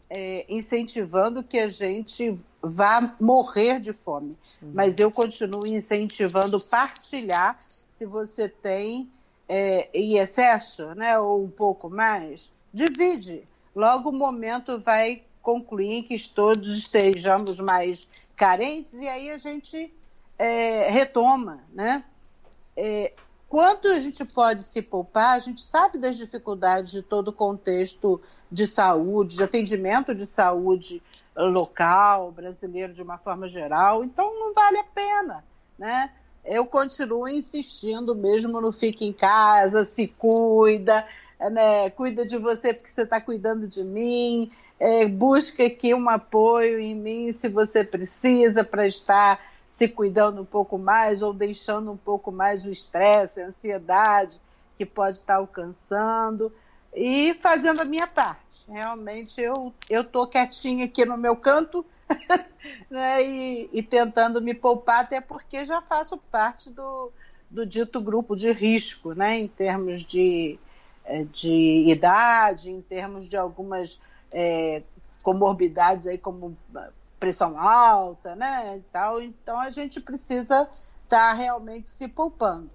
[0.08, 4.36] é, incentivando que a gente vá morrer de fome.
[4.62, 4.72] Uhum.
[4.74, 7.58] Mas eu continuo incentivando partilhar
[7.90, 9.08] se você tem
[9.48, 13.42] é, em excesso, né, ou um pouco mais, divide.
[13.74, 19.90] Logo o momento vai concluir que todos estejamos mais carentes e aí a gente
[20.38, 22.04] é, retoma, né?
[22.76, 23.14] É,
[23.48, 28.20] quanto a gente pode se poupar, a gente sabe das dificuldades de todo o contexto
[28.52, 31.02] de saúde, de atendimento de saúde
[31.34, 35.42] local, brasileiro de uma forma geral, então não vale a pena,
[35.78, 36.10] né?
[36.44, 41.06] Eu continuo insistindo mesmo no fique em casa, se cuida,
[41.50, 41.88] né?
[41.90, 46.94] cuida de você porque você está cuidando de mim, é, busque aqui um apoio em
[46.94, 52.32] mim se você precisa para estar se cuidando um pouco mais ou deixando um pouco
[52.32, 54.40] mais o estresse, a ansiedade
[54.76, 56.52] que pode estar alcançando
[56.94, 58.64] e fazendo a minha parte.
[58.68, 61.84] Realmente eu eu tô quietinha aqui no meu canto
[62.88, 67.12] né, e, e, tentando me poupar até porque já faço parte do,
[67.50, 70.58] do dito grupo de risco, né, em termos de,
[71.04, 74.00] é, de idade, em termos de algumas
[74.32, 74.82] é,
[75.22, 76.56] comorbidades aí como
[77.18, 79.20] pressão alta, né, e tal.
[79.20, 80.62] Então a gente precisa
[81.04, 82.70] estar tá realmente se poupando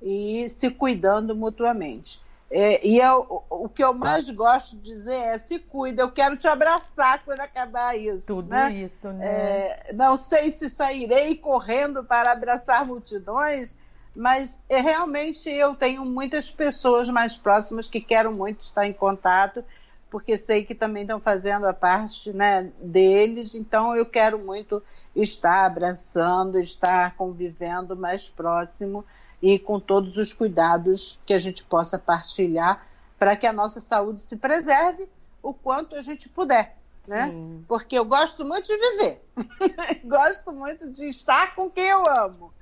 [0.00, 2.20] e se cuidando mutuamente.
[2.54, 6.36] É, e eu, o que eu mais gosto de dizer é se cuida, eu quero
[6.36, 8.26] te abraçar quando acabar isso.
[8.26, 8.70] Tudo né?
[8.74, 9.26] isso, né?
[9.26, 13.74] É, não sei se sairei correndo para abraçar multidões,
[14.14, 19.64] mas é, realmente eu tenho muitas pessoas mais próximas que quero muito estar em contato,
[20.12, 24.82] porque sei que também estão fazendo a parte né, deles, então eu quero muito
[25.16, 29.06] estar abraçando, estar convivendo mais próximo
[29.40, 32.86] e com todos os cuidados que a gente possa partilhar
[33.18, 35.08] para que a nossa saúde se preserve
[35.42, 36.76] o quanto a gente puder.
[37.08, 37.30] Né?
[37.30, 37.64] Sim.
[37.66, 39.24] Porque eu gosto muito de viver,
[40.04, 42.52] gosto muito de estar com quem eu amo.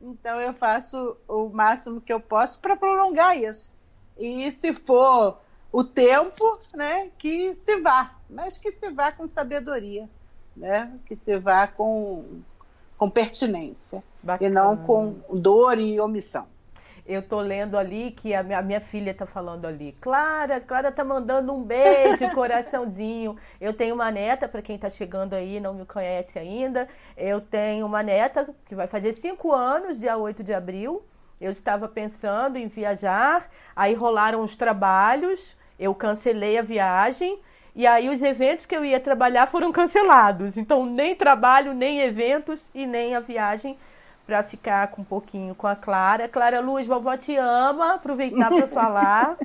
[0.00, 3.68] Então eu faço o máximo que eu posso para prolongar isso.
[4.16, 5.40] E se for
[5.72, 10.08] o tempo, né, que se vá, mas que se vá com sabedoria,
[10.56, 10.92] né?
[11.06, 12.40] Que se vá com,
[12.96, 14.50] com pertinência Bacana.
[14.50, 16.46] e não com dor e omissão
[17.10, 19.92] eu tô lendo ali que a minha, a minha filha tá falando ali.
[20.00, 23.36] Clara, Clara tá mandando um beijo, coraçãozinho.
[23.60, 26.88] Eu tenho uma neta, para quem tá chegando aí não me conhece ainda.
[27.16, 31.02] Eu tenho uma neta que vai fazer cinco anos, dia 8 de abril.
[31.40, 37.38] Eu estava pensando em viajar, aí rolaram os trabalhos, eu cancelei a viagem.
[37.74, 40.58] E aí os eventos que eu ia trabalhar foram cancelados.
[40.58, 43.78] Então, nem trabalho, nem eventos e nem a viagem
[44.26, 46.28] para ficar com um pouquinho com a Clara.
[46.28, 49.36] Clara Luz, vovó te ama, aproveitar para falar.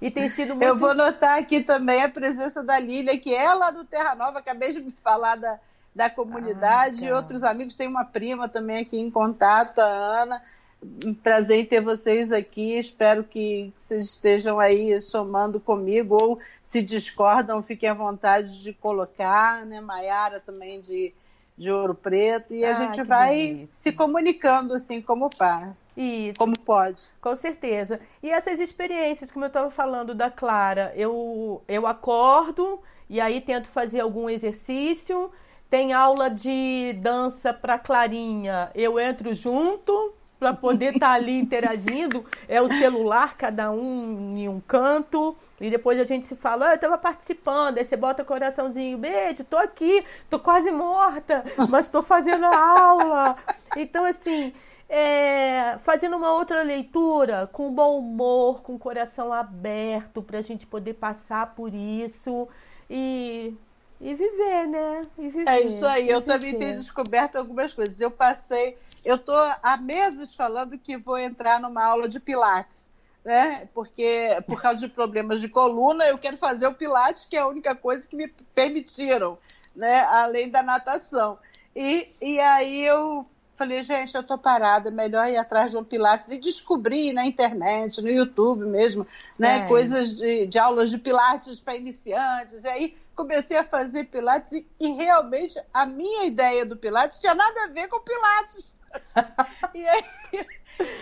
[0.00, 0.64] E tem sido muito...
[0.64, 4.38] Eu vou notar aqui também a presença da Lília, que é lá do Terra Nova,
[4.38, 5.58] acabei de falar da,
[5.94, 7.04] da comunidade.
[7.04, 10.42] Ah, e outros amigos, tem uma prima também aqui em contato, a Ana.
[10.82, 12.78] Um prazer em ter vocês aqui.
[12.78, 19.66] Espero que vocês estejam aí somando comigo, ou se discordam, fiquem à vontade de colocar,
[19.66, 19.80] né?
[19.80, 21.12] Maiara também de
[21.60, 23.68] de Ouro Preto e ah, a gente vai delícia.
[23.70, 25.70] se comunicando assim como faz.
[25.94, 26.38] Isso.
[26.38, 27.02] Como pode.
[27.20, 28.00] Com certeza.
[28.22, 33.68] E essas experiências, como eu estava falando da Clara, eu, eu acordo e aí tento
[33.68, 35.30] fazer algum exercício.
[35.68, 42.24] Tem aula de dança para Clarinha, eu entro junto para poder estar tá ali interagindo.
[42.48, 45.36] É o celular, cada um em um canto.
[45.60, 47.76] E depois a gente se fala, ah, eu estava participando.
[47.76, 52.56] Aí você bota o coraçãozinho, beijo, tô aqui, tô quase morta, mas estou fazendo a
[52.56, 53.36] aula.
[53.76, 54.54] Então, assim,
[54.88, 60.66] é, fazendo uma outra leitura com bom humor, com o coração aberto, para a gente
[60.66, 62.48] poder passar por isso
[62.88, 63.54] e,
[64.00, 65.06] e viver, né?
[65.18, 66.08] E viver, é isso aí.
[66.08, 66.32] Eu viver.
[66.32, 68.00] também tenho descoberto algumas coisas.
[68.00, 72.88] Eu passei eu estou há meses falando que vou entrar numa aula de Pilates,
[73.24, 73.68] né?
[73.74, 77.46] Porque por causa de problemas de coluna, eu quero fazer o Pilates, que é a
[77.46, 79.38] única coisa que me permitiram,
[79.74, 80.00] né?
[80.00, 81.38] Além da natação.
[81.74, 83.26] E, e aí eu
[83.60, 87.26] falei, gente, eu estou parada, é melhor ir atrás de um Pilates e descobrir na
[87.26, 89.06] internet, no YouTube mesmo,
[89.38, 89.58] né?
[89.58, 89.66] É.
[89.68, 92.64] Coisas de, de aulas de Pilates para iniciantes.
[92.64, 97.34] E aí comecei a fazer Pilates e, e, realmente a minha ideia do Pilates tinha
[97.34, 98.74] nada a ver com Pilates.
[99.74, 100.04] e aí,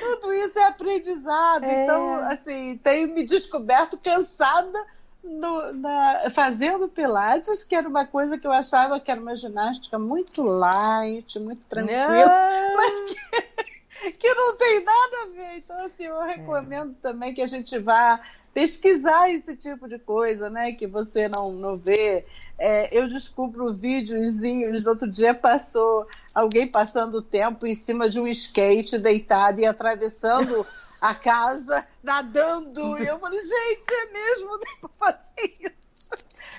[0.00, 1.64] tudo isso é aprendizado.
[1.64, 1.84] É.
[1.84, 4.78] Então, assim, tenho me descoberto cansada
[5.22, 9.98] no, na, fazendo Pilates, que era uma coisa que eu achava que era uma ginástica
[9.98, 12.76] muito light, muito tranquila, não.
[12.76, 13.77] mas que,
[14.18, 15.56] que, não tem nada a ver.
[15.56, 17.02] Então, assim, eu recomendo é.
[17.02, 18.20] também que a gente vá
[18.54, 20.72] pesquisar esse tipo de coisa, né?
[20.72, 22.24] Que você não, não vê.
[22.58, 24.82] É, eu descubro videozinhos.
[24.82, 30.66] No outro dia passou alguém passando tempo em cima de um skate, deitado e atravessando
[31.00, 32.98] a casa, nadando.
[33.02, 35.88] E eu falei, gente, é mesmo, dá fazer isso.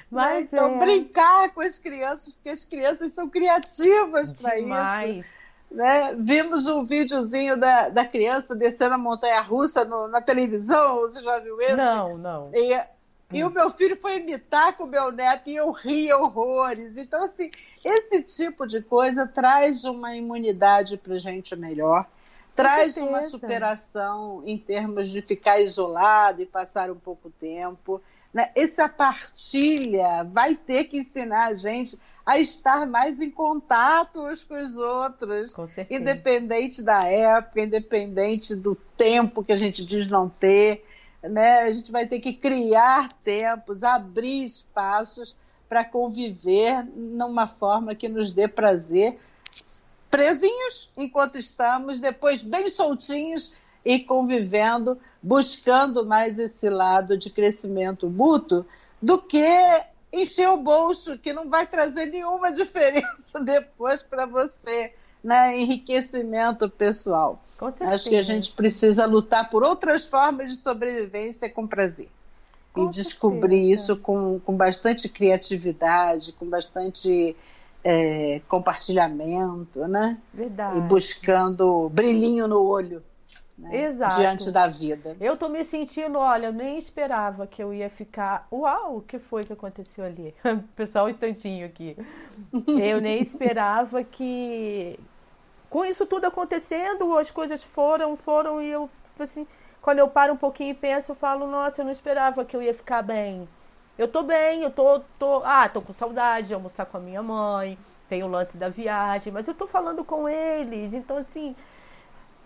[0.09, 0.79] Mas então, é...
[0.79, 5.48] brincar com as crianças, porque as crianças são criativas para isso.
[5.71, 6.15] Né?
[6.17, 11.37] Vimos um videozinho da, da criança descendo a montanha russa no, na televisão, você já
[11.39, 11.75] viu esse?
[11.75, 12.49] Não, não.
[12.53, 12.81] E,
[13.31, 16.97] e o meu filho foi imitar com o meu neto e eu ria horrores.
[16.97, 17.51] Então, assim,
[17.85, 22.07] esse tipo de coisa traz uma imunidade para gente melhor,
[22.55, 28.01] traz uma superação em termos de ficar isolado e passar um pouco tempo.
[28.33, 28.51] Né?
[28.55, 34.61] Essa partilha vai ter que ensinar a gente a estar mais em contato uns com
[34.61, 40.85] os outros, com independente da época, independente do tempo que a gente diz não ter,
[41.23, 41.61] né?
[41.61, 45.35] A gente vai ter que criar tempos, abrir espaços
[45.67, 49.17] para conviver numa forma que nos dê prazer,
[50.09, 53.53] presinhos enquanto estamos, depois bem soltinhos
[53.89, 58.63] e convivendo, buscando mais esse lado de crescimento mútuo
[59.01, 59.43] do que
[60.13, 65.57] encher o bolso, que não vai trazer nenhuma diferença depois para você, né?
[65.57, 67.41] Enriquecimento pessoal.
[67.81, 72.09] Acho que a gente precisa lutar por outras formas de sobrevivência com prazer.
[72.71, 73.73] Com e descobrir certeza.
[73.73, 77.35] isso com, com bastante criatividade, com bastante
[77.83, 80.19] é, compartilhamento, né?
[80.31, 80.77] Verdade.
[80.77, 83.01] E buscando brilhinho no olho.
[83.59, 83.85] Né?
[83.85, 84.15] Exato.
[84.15, 85.17] diante da vida.
[85.19, 88.47] Eu tô me sentindo, olha, eu nem esperava que eu ia ficar.
[88.51, 90.33] Uau, o que foi que aconteceu ali?
[90.75, 91.97] Pessoal, um instantinho aqui.
[92.67, 94.99] Eu nem esperava que.
[95.69, 98.89] Com isso tudo acontecendo, as coisas foram, foram, e eu,
[99.19, 99.45] assim,
[99.79, 102.61] quando eu paro um pouquinho e penso, eu falo, nossa, eu não esperava que eu
[102.63, 103.47] ia ficar bem.
[103.95, 107.21] Eu tô bem, eu tô, tô, ah, tô com saudade de almoçar com a minha
[107.21, 111.55] mãe, tem o lance da viagem, mas eu tô falando com eles, então assim,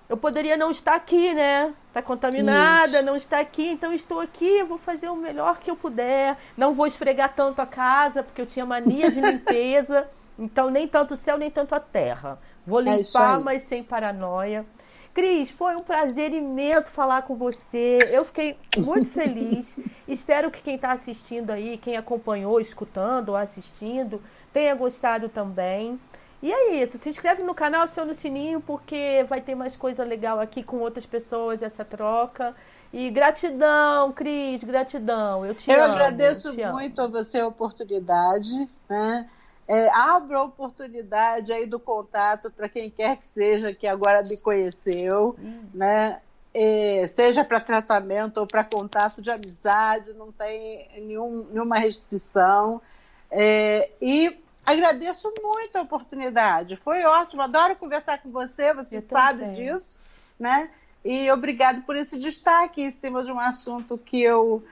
[0.10, 1.74] eu poderia não estar aqui, né?
[1.94, 3.06] Tá contaminada, Isso.
[3.06, 6.38] não está aqui, então estou aqui, vou fazer o melhor que eu puder.
[6.58, 10.08] Não vou esfregar tanto a casa, porque eu tinha mania de limpeza.
[10.38, 12.40] então, nem tanto o céu, nem tanto a terra.
[12.66, 14.66] Vou é limpar, é mas sem paranoia.
[15.14, 18.00] Cris, foi um prazer imenso falar com você.
[18.10, 19.78] Eu fiquei muito feliz.
[20.08, 24.20] Espero que quem está assistindo aí, quem acompanhou, escutando ou assistindo,
[24.52, 26.00] tenha gostado também.
[26.44, 26.98] E é isso.
[26.98, 30.80] Se inscreve no canal, aciona o sininho, porque vai ter mais coisa legal aqui com
[30.80, 32.54] outras pessoas, essa troca.
[32.92, 35.46] E gratidão, Cris, gratidão.
[35.46, 35.94] Eu te eu amo.
[35.94, 39.30] Agradeço eu agradeço muito a você a oportunidade, né?
[39.66, 44.36] É, abro a oportunidade aí do contato para quem quer que seja que agora me
[44.42, 45.38] conheceu,
[45.74, 46.20] né?
[46.54, 52.82] É, seja para tratamento ou para contato de amizade, não tem nenhum, nenhuma restrição.
[53.32, 56.76] É, e Agradeço muito a oportunidade.
[56.78, 57.42] Foi ótimo.
[57.42, 59.56] Adoro conversar com você, você Eu sabe também.
[59.56, 60.00] disso,
[60.40, 60.70] né?
[61.04, 64.64] E obrigado por esse destaque em cima de um assunto que eu,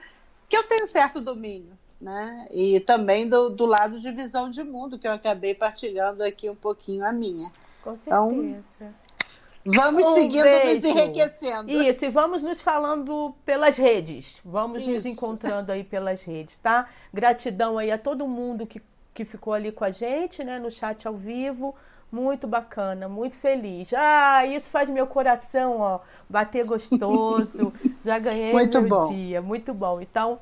[0.48, 2.46] que eu tenho certo domínio, né?
[2.50, 6.56] E também do, do lado de visão de mundo, que eu acabei partilhando aqui um
[6.56, 7.52] pouquinho a minha.
[7.82, 8.94] Com então, certeza.
[9.64, 10.74] Então, Vamos um seguindo, beijo.
[10.74, 11.70] nos enriquecendo.
[11.70, 14.40] Isso, e vamos nos falando pelas redes.
[14.44, 14.90] Vamos Isso.
[14.90, 16.88] nos encontrando aí pelas redes, tá?
[17.12, 18.80] Gratidão aí a todo mundo que
[19.14, 21.74] que ficou ali com a gente, né, no chat ao vivo.
[22.10, 23.92] Muito bacana, muito feliz.
[23.94, 27.72] Ah, isso faz meu coração, ó, bater gostoso.
[28.04, 29.08] Já ganhei muito meu bom.
[29.12, 29.98] dia, muito bom.
[29.98, 30.38] Então,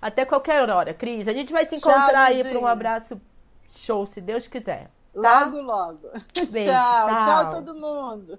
[0.00, 1.28] até qualquer hora, Cris.
[1.28, 3.20] A gente vai se encontrar tchau, aí para um abraço
[3.70, 4.90] show, se Deus quiser.
[5.14, 5.44] Tá?
[5.44, 6.08] Logo, logo.
[6.50, 8.38] Beijo, tchau, tchau, tchau todo mundo.